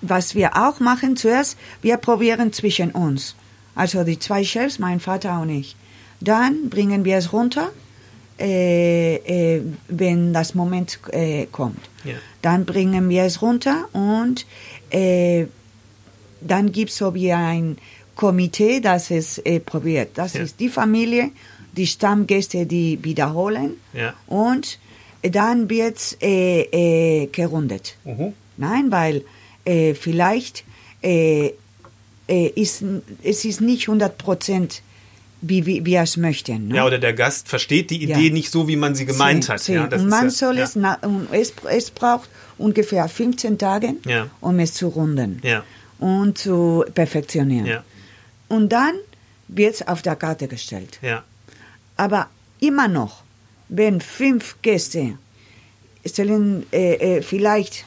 [0.00, 3.34] Was wir auch machen zuerst, wir probieren zwischen uns.
[3.74, 5.74] Also die zwei Chefs, mein Vater und ich.
[6.20, 7.72] Dann bringen wir es runter,
[8.42, 9.14] äh,
[9.56, 11.78] äh, wenn das Moment äh, kommt.
[12.04, 12.14] Ja.
[12.42, 14.44] Dann bringen wir es runter und
[14.90, 15.46] äh,
[16.40, 17.78] dann gibt es so wie ein
[18.16, 20.10] Komitee, das es äh, probiert.
[20.16, 20.42] Das Ja.
[20.42, 21.30] ist die Familie,
[21.76, 24.14] die Stammgäste, die wiederholen Ja.
[24.26, 24.78] und
[25.22, 27.96] dann wird es äh, gerundet.
[28.04, 28.32] Mhm.
[28.56, 29.22] Nein, weil
[29.64, 30.64] vielleicht
[32.54, 32.84] ist,
[33.22, 34.82] es ist nicht 100 Prozent,
[35.42, 36.68] wie wie wir es möchten.
[36.68, 36.76] Ne?
[36.76, 38.32] Ja, oder der Gast versteht die Idee Ja.
[38.32, 39.60] nicht so, wie man sie gemeint Sie- hat.
[39.60, 39.74] Sie.
[39.74, 42.28] Ja, und man ja, soll es, na, und es, es braucht
[42.58, 44.28] ungefähr 15 Tage, Ja.
[44.40, 45.62] um es zu runden Ja.
[45.98, 47.66] und zu perfektionieren.
[47.66, 47.84] Ja.
[48.48, 48.94] Und dann
[49.48, 50.98] wird es auf der Karte gestellt.
[51.02, 51.22] Ja.
[51.96, 52.28] Aber
[52.60, 53.22] immer noch,
[53.68, 55.18] wenn fünf Gäste
[56.04, 57.84] sollen äh, äh, vielleicht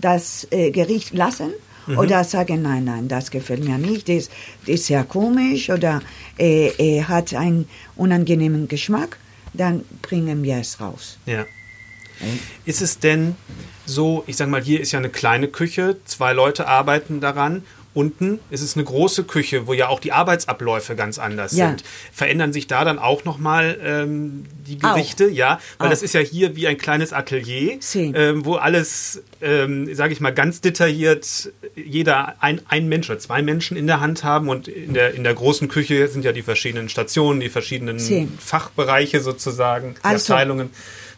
[0.00, 1.50] das äh, Gericht lassen
[1.96, 4.28] oder sagen, nein, nein, das gefällt mir nicht, das,
[4.66, 6.00] das ist sehr komisch oder
[6.38, 9.18] äh, äh, hat einen unangenehmen Geschmack,
[9.52, 11.18] dann bringen wir es raus.
[11.26, 11.44] Ja.
[12.64, 13.34] Ist es denn
[13.86, 17.62] so, ich sag mal, hier ist ja eine kleine Küche, zwei Leute arbeiten daran.
[17.92, 21.68] Unten ist es eine große Küche, wo ja auch die Arbeitsabläufe ganz anders Ja.
[21.68, 21.82] sind.
[22.12, 24.94] Verändern sich da dann auch nochmal ähm, die Auch.
[24.94, 25.28] Gerichte?
[25.28, 25.90] Ja, weil Auch.
[25.90, 30.32] das ist ja hier wie ein kleines Atelier, ähm, wo alles, ähm, sage ich mal,
[30.32, 34.94] ganz detailliert jeder ein, ein Mensch oder zwei Menschen in der Hand haben und in
[34.94, 38.28] der, in der großen Küche sind ja die verschiedenen Stationen, die verschiedenen Sie.
[38.38, 40.70] Fachbereiche sozusagen, die Also- Abteilungen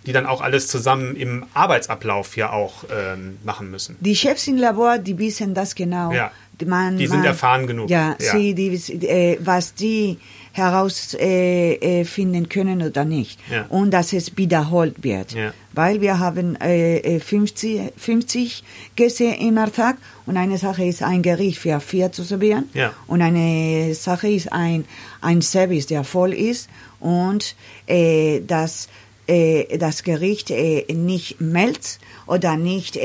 [0.04, 3.96] die dann auch alles zusammen im Arbeitsablauf ja auch ähm, machen müssen.
[4.00, 6.10] Die Chefs im Labor, die wissen das genau.
[6.12, 6.32] Ja.
[6.66, 7.90] Man, Die sind man, erfahren genug.
[7.90, 8.32] Ja, Ja.
[8.32, 8.68] Sie, die,
[9.06, 10.18] äh, was die
[10.52, 13.40] herausfinden äh, äh, können oder nicht.
[13.50, 13.66] Ja.
[13.68, 15.32] Und dass es wiederholt wird.
[15.32, 15.52] Ja.
[15.72, 18.62] Weil wir haben äh, äh, 50, 50
[18.94, 19.96] Gäste immer Tag
[20.26, 22.92] und eine Sache ist ein Gericht für vier zu servieren Ja.
[23.06, 24.84] und eine Sache ist ein,
[25.22, 26.68] ein Service, der voll ist
[27.00, 28.88] und äh, dass
[29.26, 32.98] äh, das Gericht nicht meldet oder nicht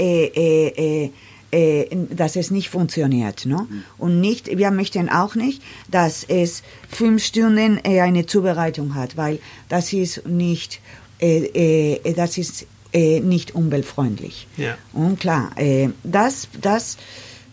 [1.52, 3.46] dass es nicht funktioniert.
[3.46, 3.68] Ne?
[3.98, 9.40] Und nicht, wir möchten auch nicht, dass es fünf Stunden äh, eine Zubereitung hat, weil
[9.70, 10.82] das ist nicht,
[11.22, 14.48] äh, äh, das ist äh, nicht umweltfreundlich.
[14.58, 14.78] Ja.
[14.94, 16.98] Und klar, äh, das, das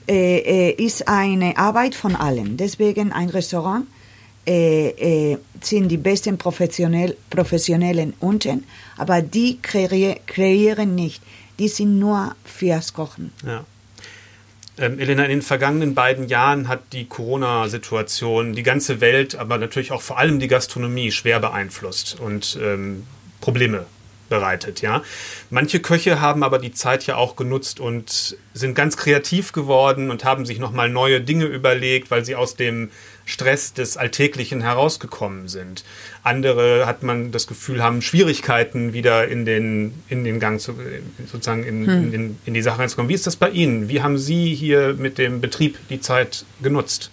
[0.09, 2.57] äh, äh, ist eine Arbeit von allen.
[2.57, 3.87] Deswegen ein Restaurant
[4.47, 8.65] äh, äh, sind die besten Professionell, Professionellen unten,
[8.99, 11.23] aber die kreier, kreieren nicht.
[11.59, 13.33] Die sind nur fürs Kochen.
[13.47, 13.65] Ja.
[14.77, 19.93] Ähm, Elena, in den vergangenen beiden Jahren hat die Corona-Situation die ganze Welt, aber natürlich
[19.93, 23.07] auch vor allem die Gastronomie schwer beeinflusst und ähm,
[23.41, 23.87] Probleme
[24.29, 25.03] bereitet, ja.
[25.51, 30.25] Manche Köche haben aber die Zeit ja auch genutzt und sind ganz kreativ geworden und
[30.25, 32.91] haben sich nochmal neue Dinge überlegt, weil sie aus dem
[33.25, 35.85] Stress des Alltäglichen herausgekommen sind.
[36.23, 40.75] Andere hat man das Gefühl, haben Schwierigkeiten, wieder in den, in den Gang zu,
[41.31, 42.15] sozusagen in, hm.
[42.15, 43.09] in, in die Sache reinzukommen.
[43.09, 43.89] Wie ist das bei Ihnen?
[43.89, 47.11] Wie haben Sie hier mit dem Betrieb die Zeit genutzt?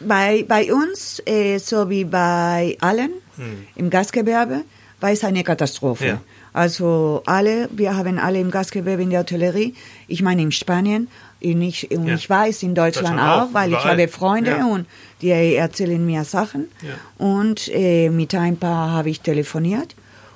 [0.00, 3.66] Bei, bei uns, äh, so wie bei allen hm.
[3.76, 4.64] im Gastgewerbe,
[5.00, 6.06] war es eine Katastrophe.
[6.06, 6.20] Ja.
[6.52, 9.74] Also alle, wir haben alle im Gastgewerbe in der Hotellerie,
[10.06, 11.08] ich meine in Spanien,
[11.42, 12.14] und ich, und ja.
[12.14, 13.84] ich weiß in Deutschland, auch, weil überall.
[13.84, 14.66] ich habe Freunde ja.
[14.66, 14.86] und
[15.20, 16.68] die erzählen mir Sachen.
[16.82, 17.24] Ja.
[17.24, 19.94] Und äh, mit ein paar habe ich telefoniert.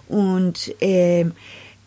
[0.09, 1.27] Und äh,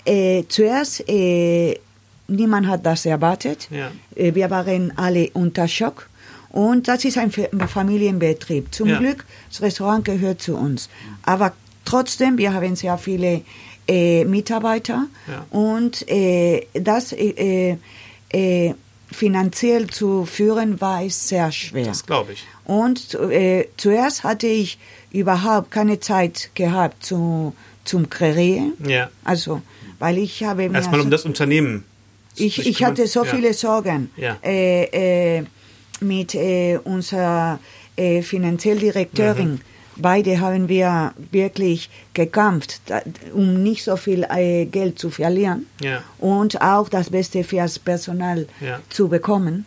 [0.06, 1.80] äh, zuerst, äh,
[2.28, 3.70] niemand hat das erwartet.
[4.16, 6.10] Äh, wir waren alle unter Schock.
[6.50, 8.74] Und das ist ein Familienbetrieb.
[8.74, 10.90] Zum Glück, das Restaurant gehört zu uns.
[11.24, 11.54] Aber
[11.86, 13.42] trotzdem, wir haben sehr viele
[13.88, 15.08] äh, Mitarbeiter
[15.50, 16.06] und
[16.74, 17.16] das
[19.12, 21.86] finanziell zu führen, war es sehr schwer.
[21.86, 22.46] Das glaube ich.
[22.66, 24.78] Und äh, zuerst hatte ich
[25.12, 28.74] überhaupt keine Zeit gehabt zu, zum Kreieren.
[28.88, 29.10] Ja.
[29.24, 29.62] Also,
[30.00, 30.76] weil ich habe mir...
[30.76, 31.84] Erstmal um das Unternehmen.
[32.36, 33.32] Ich, ich hatte so ja.
[33.32, 34.38] viele Sorgen ja.
[34.42, 35.44] äh, äh,
[36.00, 37.60] mit äh, unserer
[37.98, 39.52] äh, Finanzielldirekteurin.
[39.54, 39.62] Mhm
[40.02, 42.82] Beide haben wir wirklich gekämpft,
[43.34, 46.04] um nicht so viel äh, Geld zu verlieren ja.
[46.20, 48.80] und auch das Beste fürs Personal ja.
[48.90, 49.66] zu bekommen.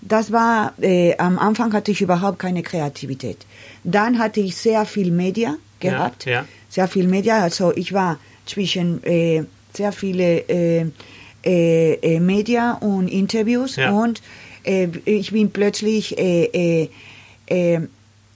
[0.00, 3.38] Das war, äh, am Anfang hatte ich überhaupt keine Kreativität.
[3.84, 7.42] Dann hatte ich sehr viel Media gehabt, ja, sehr viel Media.
[7.42, 10.86] Also ich war zwischen äh, sehr viele äh,
[11.44, 14.22] äh, äh Media und Interviews und
[14.64, 16.14] ich bin plötzlich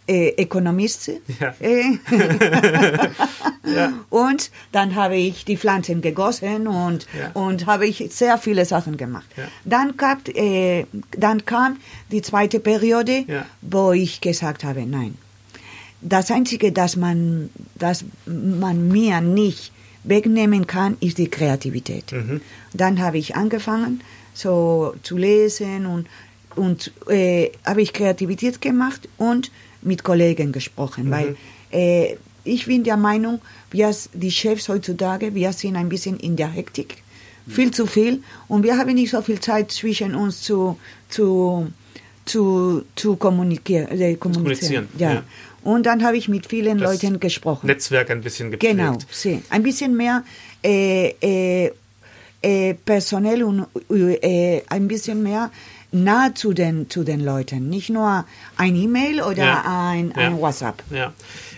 [0.06, 1.10] äh, Ökonomist.
[1.40, 1.54] Ja.
[1.60, 1.98] Äh.
[3.74, 3.92] ja.
[4.10, 7.30] Und dann habe ich die Pflanzen gegossen und, ja.
[7.34, 9.26] und habe ich sehr viele Sachen gemacht.
[9.64, 10.86] Dann, gab, äh,
[11.16, 11.78] dann kam
[12.10, 13.24] die zweite Periode,
[13.60, 15.16] wo ich gesagt habe, nein,
[16.00, 19.72] das Einzige, das man, das man mir nicht
[20.04, 22.12] wegnehmen kann, ist die Kreativität.
[22.12, 22.40] Mhm.
[22.74, 24.00] Dann habe ich angefangen,
[24.34, 26.08] so zu lesen und,
[26.56, 29.50] und äh, habe ich Kreativität gemacht und
[29.82, 31.10] mit Kollegen gesprochen, mhm.
[31.10, 31.36] weil
[31.72, 33.40] äh, ich bin der Meinung,
[33.70, 36.96] wir, die Chefs heutzutage, wir sind ein bisschen in der Hektik,
[37.48, 41.68] viel zu viel und wir haben nicht so viel Zeit zwischen uns zu, zu,
[42.24, 43.88] zu, zu kommunizieren.
[44.00, 44.88] Äh, kommunizieren.
[44.98, 45.14] Ja.
[45.14, 45.22] ja.
[45.62, 47.66] Und dann habe ich mit vielen das Leuten gesprochen.
[47.66, 48.76] Netzwerk ein bisschen gepflegt.
[48.76, 49.42] Genau, sí.
[49.50, 50.24] ein bisschen mehr
[50.64, 51.72] äh, äh,
[52.42, 55.50] äh personell und äh, ein bisschen mehr
[55.92, 57.68] nah zu den, zu den Leuten.
[57.68, 58.24] Nicht nur
[58.56, 59.62] ein E-Mail oder ja.
[59.64, 60.40] ein, ein ja.
[60.40, 60.82] WhatsApp.
[60.90, 61.12] Ja.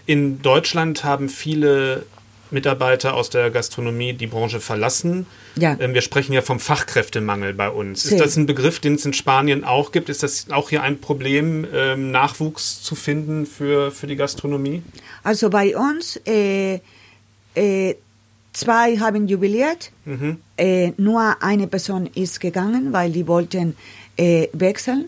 [0.07, 2.05] In Deutschland haben viele
[2.51, 5.27] Mitarbeiter aus der Gastronomie die Branche verlassen.
[5.57, 5.77] Ja.
[5.79, 8.05] Ähm, wir sprechen ja vom Fachkräftemangel bei uns.
[8.07, 10.09] Ist das ein Begriff, den es in Spanien auch gibt?
[10.09, 14.83] Ist das auch hier ein Problem, ähm, Nachwuchs zu finden für, für die Gastronomie?
[15.23, 16.81] Also bei uns, äh,
[17.55, 17.95] äh,
[18.53, 20.39] zwei haben jubiliert, mhm.
[20.57, 23.77] äh, nur eine Person ist gegangen, weil die wollten
[24.17, 25.07] äh, wechseln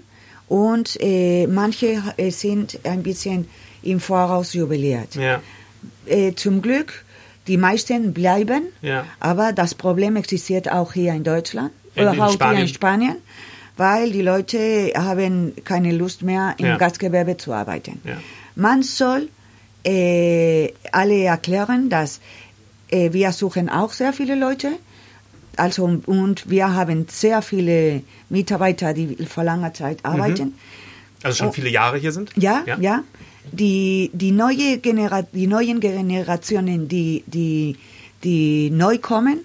[0.49, 3.49] und äh, manche äh, sind ein bisschen
[3.83, 5.15] im Voraus jubiliert.
[5.15, 5.43] Ja.
[6.07, 7.05] Äh, zum Glück,
[7.47, 9.05] die meisten bleiben, ja.
[9.21, 13.17] aber das Problem existiert auch hier in Deutschland oder in, auch hier in Spanien,
[13.77, 16.77] weil die Leute haben keine Lust mehr im ja.
[16.77, 18.01] Gastgewerbe zu arbeiten.
[18.05, 18.17] Ja.
[18.55, 19.29] Man soll
[19.85, 22.21] äh, alle erklären, dass
[22.89, 24.69] wir suchen auch sehr viele Leute,
[25.57, 30.11] also, und wir haben sehr viele Mitarbeiter, die vor langer Zeit mhm.
[30.11, 30.55] arbeiten.
[31.23, 31.53] Also schon oh.
[31.53, 32.31] viele Jahre hier sind?
[32.37, 32.79] Ja, ja.
[32.79, 33.05] ja.
[33.53, 37.77] Die, die, neue Genera die neuen Generationen, die, die,
[38.25, 39.41] die neu kommen,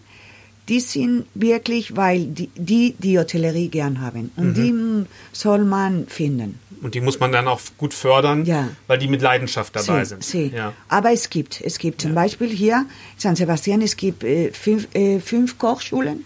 [0.69, 4.31] die sind wirklich, weil die die, die Hotellerie gern haben.
[4.37, 5.03] Und mhm.
[5.03, 6.59] die soll man finden.
[6.81, 8.69] Und die muss man dann auch gut fördern, ja.
[8.87, 10.23] weil die mit Leidenschaft dabei sí, sind.
[10.23, 10.51] Sí.
[10.55, 10.73] Ja.
[10.89, 14.87] Aber es gibt, es gibt zum Beispiel hier in San Sebastian, es gibt äh, fünf,
[14.95, 16.25] äh, fünf Kochschulen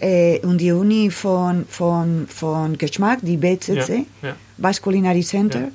[0.00, 4.36] äh, und die Uni von, von, von Geschmack, die BCC, ja.
[4.56, 5.68] Basque Culinary Center,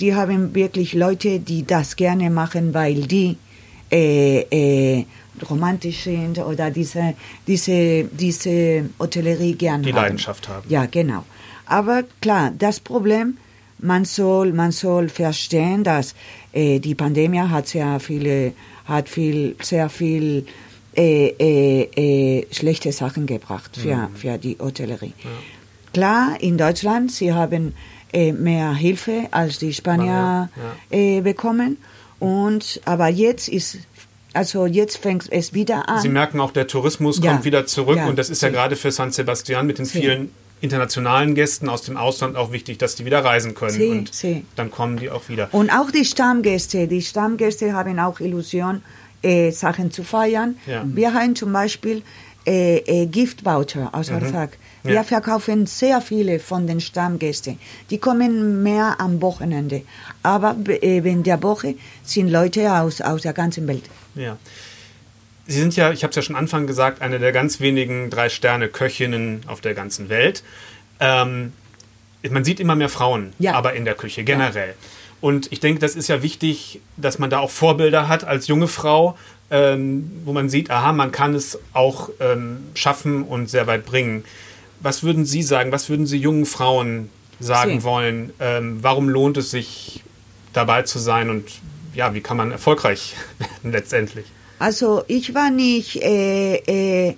[0.00, 3.36] die haben wirklich Leute, die das gerne machen, weil die
[3.90, 5.04] äh, äh,
[5.48, 7.14] romantisch sind oder diese,
[7.46, 9.96] diese, diese Hotellerie gern die haben.
[9.96, 10.66] Die Leidenschaft haben.
[10.68, 11.24] Ja, genau.
[11.66, 13.36] Aber klar, das Problem
[13.78, 16.14] man soll, man soll verstehen, dass
[16.52, 18.52] äh, die Pandemie hat sehr viele,
[18.86, 20.46] hat viel, sehr viel
[20.96, 24.16] äh, äh, äh schlechte Sachen gebracht für, mhm.
[24.16, 25.12] für die Hotellerie.
[25.22, 25.30] Ja.
[25.92, 27.74] Klar, in Deutschland, sie haben
[28.12, 30.48] äh, mehr Hilfe als die Spanier
[30.90, 30.96] ja.
[30.96, 31.78] äh, bekommen.
[32.18, 33.78] Und, aber jetzt ist
[34.32, 36.02] also jetzt fängt es wieder an.
[36.02, 37.32] Sie merken auch, der Tourismus ja.
[37.32, 38.06] kommt wieder zurück ja.
[38.06, 40.30] und das ist ja gerade für San Sebastian mit den vielen
[40.60, 44.44] internationalen Gästen aus dem Ausland auch wichtig, dass die wieder reisen können sí, und sí.
[44.56, 45.48] dann kommen die auch wieder.
[45.52, 48.82] Und auch die Stammgäste, die Stammgäste haben auch Illusion,
[49.22, 50.56] äh, Sachen zu feiern.
[50.66, 50.84] Ja.
[50.86, 52.02] Wir haben zum Beispiel
[52.46, 54.48] äh, äh, Gift-Voucher aus mhm.
[54.84, 55.02] Wir ja.
[55.02, 57.58] verkaufen sehr viele von den Stammgästen.
[57.90, 59.82] Die kommen mehr am Wochenende.
[60.22, 63.84] Aber äh, in der Woche sind Leute aus, aus der ganzen Welt.
[64.14, 64.36] Ja.
[65.46, 69.42] Sie sind ja, ich habe es ja schon Anfang gesagt, eine der ganz wenigen Drei-Sterne-Köchinnen
[69.46, 70.42] auf der ganzen Welt.
[70.98, 71.52] Ähm,
[72.28, 73.54] man sieht immer mehr Frauen, ja.
[73.54, 74.70] aber in der Küche generell.
[74.70, 74.74] Ja.
[75.20, 78.68] Und ich denke, das ist ja wichtig, dass man da auch Vorbilder hat als junge
[78.68, 79.16] Frau,
[79.50, 84.24] ähm, wo man sieht, aha, man kann es auch ähm, schaffen und sehr weit bringen.
[84.80, 87.84] Was würden Sie sagen, was würden Sie jungen Frauen sagen Sie.
[87.84, 88.32] wollen?
[88.40, 90.02] Ähm, warum lohnt es sich,
[90.52, 91.50] dabei zu sein und
[91.94, 94.26] ja, wie kann man erfolgreich werden letztendlich?
[94.58, 96.56] Also ich war nicht, äh,
[97.08, 97.16] äh,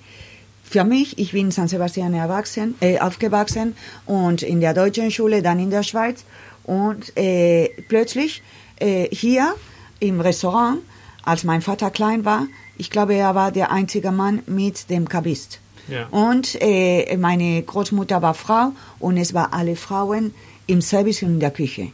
[0.64, 5.42] für mich, ich bin in San Sebastian erwachsen, äh, aufgewachsen und in der deutschen Schule,
[5.42, 6.24] dann in der Schweiz
[6.64, 8.42] und äh, plötzlich
[8.81, 9.55] äh, hier
[10.01, 10.81] im Restaurant,
[11.24, 12.46] als mein Vater klein war,
[12.77, 15.61] ich glaube, er war der einzige Mann mit dem Kabist.
[15.88, 16.07] Ja.
[16.11, 20.35] Und äh, meine Großmutter war Frau und es waren alle Frauen
[20.66, 21.88] im Service und in der Küche.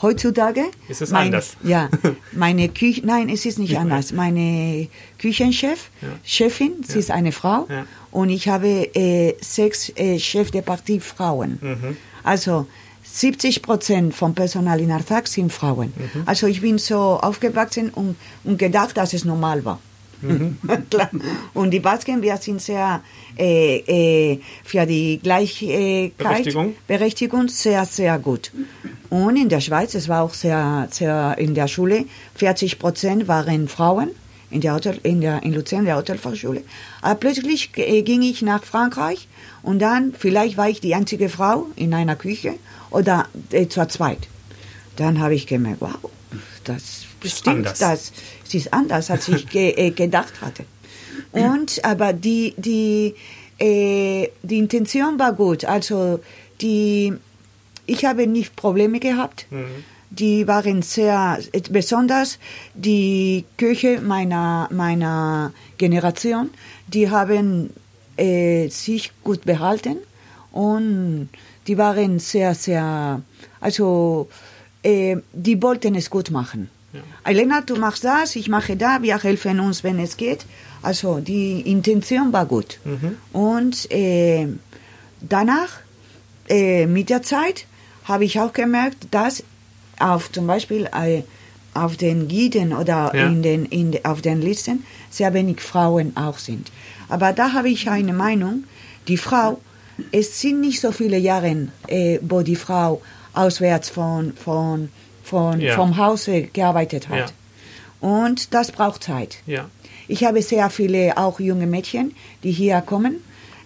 [0.00, 1.56] Heutzutage ist es mein, anders.
[1.62, 1.88] Ja,
[2.32, 4.12] meine Küche, nein, es ist nicht anders.
[4.12, 6.08] Meine Küchenchef, ja.
[6.22, 6.98] Chefin, sie ja.
[7.00, 7.84] ist eine Frau ja.
[8.12, 11.58] und ich habe äh, sechs äh, Chef de Partie Frauen.
[11.60, 11.96] Mhm.
[12.22, 12.66] Also
[13.02, 15.92] 70 Prozent vom Personal in Artag sind Frauen.
[15.96, 16.22] Mhm.
[16.26, 19.80] Also ich bin so aufgewachsen und, und gedacht, dass es normal war.
[20.20, 20.58] Mhm.
[21.54, 23.02] und die Basken, wir sind sehr
[23.38, 26.74] äh, äh, für die Gleichheit, Berechtigung.
[26.86, 28.50] Berechtigung sehr, sehr gut.
[29.10, 32.04] Und in der Schweiz, es war auch sehr, sehr in der Schule,
[32.34, 34.10] 40 Prozent waren Frauen
[34.50, 36.62] in der Hotel, in der in Luzern der Hotelfachschule.
[37.02, 39.28] Aber plötzlich äh, ging ich nach Frankreich
[39.62, 42.54] und dann vielleicht war ich die einzige Frau in einer Küche
[42.90, 44.28] oder äh, zur zweit.
[44.96, 46.10] Dann habe ich gemerkt, wow,
[46.64, 47.78] das stimmt, anders.
[47.78, 48.12] das
[48.52, 50.64] ist anders, als ich ge, äh, gedacht hatte.
[51.32, 53.14] Und aber die die
[53.58, 56.20] äh, die Intention war gut, also
[56.60, 57.12] die
[57.88, 59.46] ich habe nicht Probleme gehabt.
[59.50, 59.84] Mhm.
[60.10, 61.38] Die waren sehr,
[61.70, 62.38] besonders
[62.74, 66.50] die Köche meiner, meiner Generation,
[66.86, 67.70] die haben
[68.16, 69.98] äh, sich gut behalten
[70.50, 71.28] und
[71.66, 73.22] die waren sehr, sehr,
[73.60, 74.28] also
[74.82, 76.70] äh, die wollten es gut machen.
[76.92, 77.00] Ja.
[77.24, 80.46] Elena, du machst das, ich mache da, wir helfen uns, wenn es geht.
[80.82, 82.78] Also die Intention war gut.
[82.84, 83.16] Mhm.
[83.32, 84.46] Und äh,
[85.20, 85.80] danach,
[86.48, 87.66] äh, mit der Zeit,
[88.04, 89.42] habe ich auch gemerkt, dass
[89.98, 91.22] auf zum Beispiel äh,
[91.74, 93.26] auf den Guiden oder ja.
[93.26, 96.70] in den, in, auf den Listen sehr wenig Frauen auch sind.
[97.08, 98.64] Aber da habe ich eine Meinung,
[99.06, 99.60] die Frau,
[100.12, 103.02] es sind nicht so viele Jahre, äh, wo die Frau
[103.34, 104.90] auswärts von, von,
[105.28, 105.74] von, ja.
[105.74, 107.18] vom Hause gearbeitet hat.
[107.18, 107.26] Ja.
[108.00, 109.38] Und das braucht Zeit.
[110.06, 113.22] Ich habe sehr viele auch junge Mädchen, die hier kommen,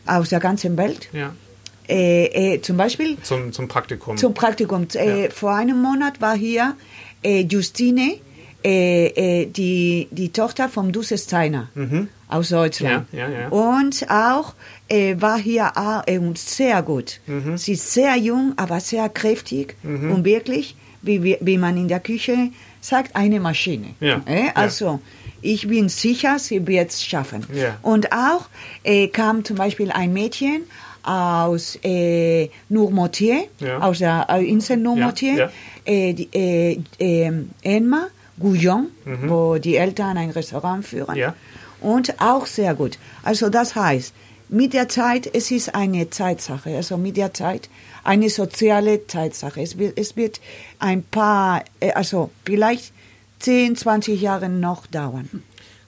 [0.07, 1.09] aus der ganzen Welt.
[1.89, 3.17] Äh, äh, zum Beispiel.
[3.23, 4.17] Zum, zum Praktikum.
[4.17, 4.87] Zum Praktikum.
[4.95, 5.31] Äh, ja.
[5.31, 6.77] vor einem Monat war hier
[7.23, 8.19] äh, Justine,
[8.65, 12.09] äh, die, die Tochter vom Dusse Steiner mhm.
[12.29, 13.09] aus Deutschland.
[13.13, 14.55] Ja, ja, Und auch
[15.17, 15.73] war hier
[16.07, 17.21] und sehr gut.
[17.27, 17.57] Mhm.
[17.57, 20.13] Sie ist sehr jung, aber sehr kräftig mhm.
[20.13, 23.95] und wirklich, wie, wie man in der Küche sagt, eine Maschine.
[24.55, 25.01] also
[25.41, 27.47] ich bin sicher, sie wird es schaffen.
[27.83, 28.49] Und auch
[29.13, 30.63] kam zum Beispiel ein Mädchen
[31.03, 33.79] aus äh, Nourmoutier, ja.
[33.79, 35.51] aus der äh, Insel Nourmoutier, ja,
[35.87, 35.93] ja.
[35.93, 38.07] äh, die, äh, äh, Enma
[38.39, 39.29] Gouillon, mhm.
[39.31, 41.17] wo die Eltern ein Restaurant führen.
[41.17, 41.35] Ja.
[41.81, 42.99] Und auch sehr gut.
[43.23, 44.15] Also das heißt,
[44.53, 47.69] mit der Zeit, es ist eine Zeitsache, also mit der Zeit
[48.05, 49.63] eine soziale Zeitsache.
[49.63, 50.41] Es wird, es wird
[50.79, 52.93] ein paar, äh, also vielleicht
[53.41, 55.43] 10, 20 Jahre noch dauern.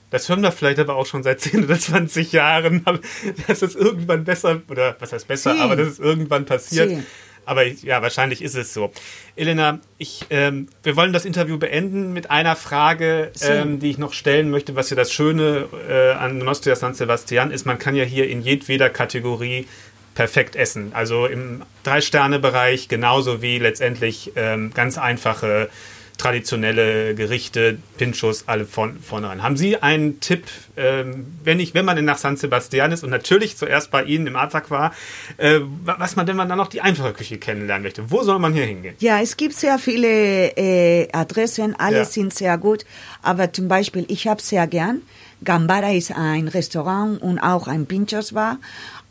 [0.09, 2.83] Das hören wir vielleicht aber auch schon seit 10 oder 20 Jahren,
[3.47, 5.59] dass es irgendwann besser, oder was heißt besser, sí.
[5.59, 6.89] aber dass es irgendwann passiert.
[6.89, 7.03] Sí.
[7.45, 8.91] Aber ja, wahrscheinlich ist es so.
[9.35, 14.13] Elena, ich, ähm, wir wollen das Interview beenden mit einer Frage, ähm, die ich noch
[14.13, 17.65] stellen möchte, was ja das Schöne äh, an Nostria San Sebastian ist.
[17.65, 19.67] Man kann ja hier in jedweder Kategorie
[20.15, 20.91] perfekt essen.
[20.93, 25.69] Also im Drei-Sterne-Bereich genauso wie letztendlich ähm, ganz einfache
[26.17, 29.43] traditionelle Gerichte, Pinchos, alle von vornherein.
[29.43, 30.45] Haben Sie einen Tipp,
[30.77, 34.35] ähm, wenn ich, wenn man nach San Sebastian ist und natürlich zuerst bei Ihnen im
[34.35, 34.93] Atak war,
[35.37, 38.09] äh, was man, wenn man dann noch die einfache Küche kennenlernen möchte?
[38.11, 38.95] Wo soll man hier hingehen?
[38.99, 42.05] Ja, es gibt sehr viele äh, Adressen, alle ja.
[42.05, 42.85] sind sehr gut,
[43.21, 45.01] aber zum Beispiel, ich habe sehr gern
[45.43, 48.59] Gambara ist ein Restaurant und auch ein Pinchos war.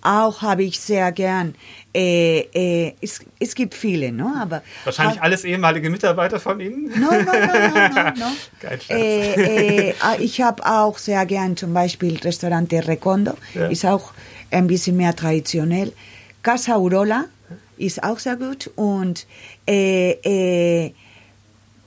[0.03, 1.55] Auch habe ich sehr gern.
[1.95, 4.27] Äh, äh, es, es gibt viele, ne?
[4.41, 6.91] Aber wahrscheinlich alles ehemalige Mitarbeiter von Ihnen.
[6.99, 8.33] No, no, no, no, no, no.
[8.61, 8.91] Kein Scherz.
[8.91, 13.69] Äh, äh, ah, ich habe auch sehr gern zum Beispiel Restaurante Recondo, ja.
[13.69, 14.13] ist auch
[14.51, 15.93] ein bisschen mehr traditionell.
[16.43, 17.27] Casa Urola
[17.77, 19.27] ist auch sehr gut und
[19.67, 20.91] äh,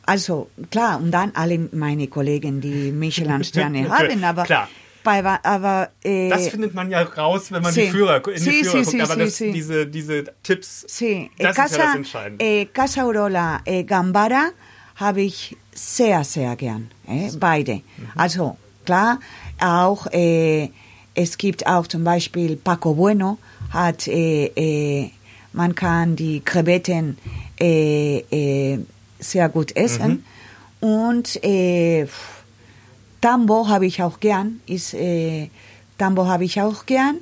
[0.06, 4.70] also klar, und dann alle meine Kollegen, die Michelin-Sterne haben, aber klar.
[5.08, 7.86] Bei, aber, äh, das findet man ja raus, wenn man sí.
[7.86, 9.10] die Führer, in sí, die Führer sí, guckt.
[9.10, 11.32] aber das, diese, diese Tipps, sí.
[11.38, 12.44] das Casa, ist ja das Entscheidende.
[12.44, 14.50] Äh, Casa Aurola, äh, Gambara
[14.98, 16.92] habe ich sehr, sehr gern.
[17.08, 17.76] Äh, beide.
[17.76, 17.84] Mhm.
[18.16, 19.22] Also klar,
[19.62, 20.72] auch äh,
[21.16, 23.38] es gibt auch zum Beispiel Paco Bueno,
[23.70, 25.10] hat äh, äh,
[25.54, 27.18] man kann die Krevetten
[27.62, 28.80] äh, äh,
[29.20, 30.26] sehr gut essen.
[30.82, 30.88] Mhm.
[30.90, 31.40] Und
[33.22, 34.62] Tambo habe ich auch gern.
[34.68, 35.50] Ist, äh,
[35.98, 37.18] Tambo habe ich auch gern.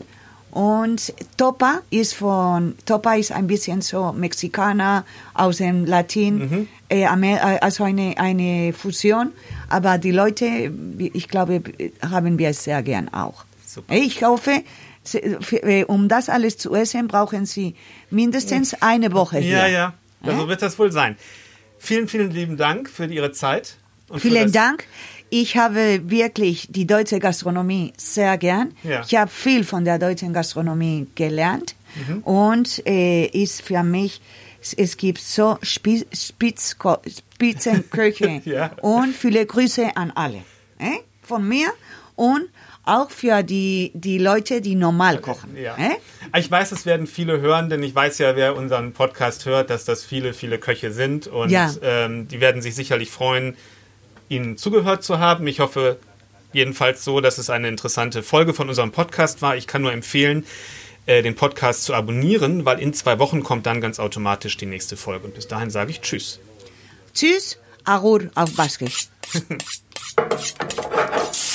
[0.52, 6.68] Und Topa ist von, Topa ist ein bisschen so Mexikaner aus dem Latin, mhm.
[6.90, 9.34] äh, äh also eine, eine Fusion.
[9.70, 11.62] Aber die Leute, ich glaube,
[12.02, 13.44] haben wir es sehr gern auch.
[13.66, 13.94] Super.
[13.94, 14.64] Ich hoffe,
[15.14, 17.76] äh, um das alles zu essen, brauchen Sie
[18.10, 19.58] mindestens eine Woche hier.
[19.58, 19.94] Ja, ja,
[20.24, 21.18] so also wird das wohl sein.
[21.80, 23.76] Vielen, vielen lieben Dank für Ihre Zeit.
[24.16, 24.86] vielen Dank.
[25.30, 28.74] Ich habe wirklich die deutsche Gastronomie sehr gern.
[28.84, 29.04] Ja.
[29.06, 31.76] Ich habe viel von der deutschen Gastronomie gelernt
[32.08, 32.20] mhm.
[32.20, 34.22] und äh, ist für mich
[34.78, 36.76] es gibt so Spitz,
[37.36, 38.72] Spitzenköche ja.
[38.82, 40.42] und viele Grüße an alle
[40.80, 41.00] äh?
[41.22, 41.68] von mir
[42.16, 42.50] und
[42.84, 45.58] auch für die, die Leute, die normal kochen.
[45.58, 45.76] Ja.
[45.76, 45.96] Äh?
[46.38, 49.86] Ich weiß, es werden viele hören, denn ich weiß ja, wer unseren Podcast hört, dass
[49.86, 51.26] das viele, viele Köche sind.
[51.26, 51.72] Und ja.
[51.82, 53.58] ähm, die werden sich sicherlich freuen,
[54.30, 55.48] Ihnen zugehört zu haben.
[55.48, 55.98] Ich hoffe
[56.54, 59.56] jedenfalls so, dass es eine interessante Folge von unserem Podcast war.
[59.56, 60.46] Ich kann nur empfehlen,
[61.06, 64.98] äh, den Podcast zu abonnieren, weil in zwei Wochen kommt dann ganz automatisch die nächste
[64.98, 65.28] Folge.
[65.28, 66.40] Und bis dahin sage ich Tschüss.
[67.14, 69.10] Tschüss, Arur auf Baskisch.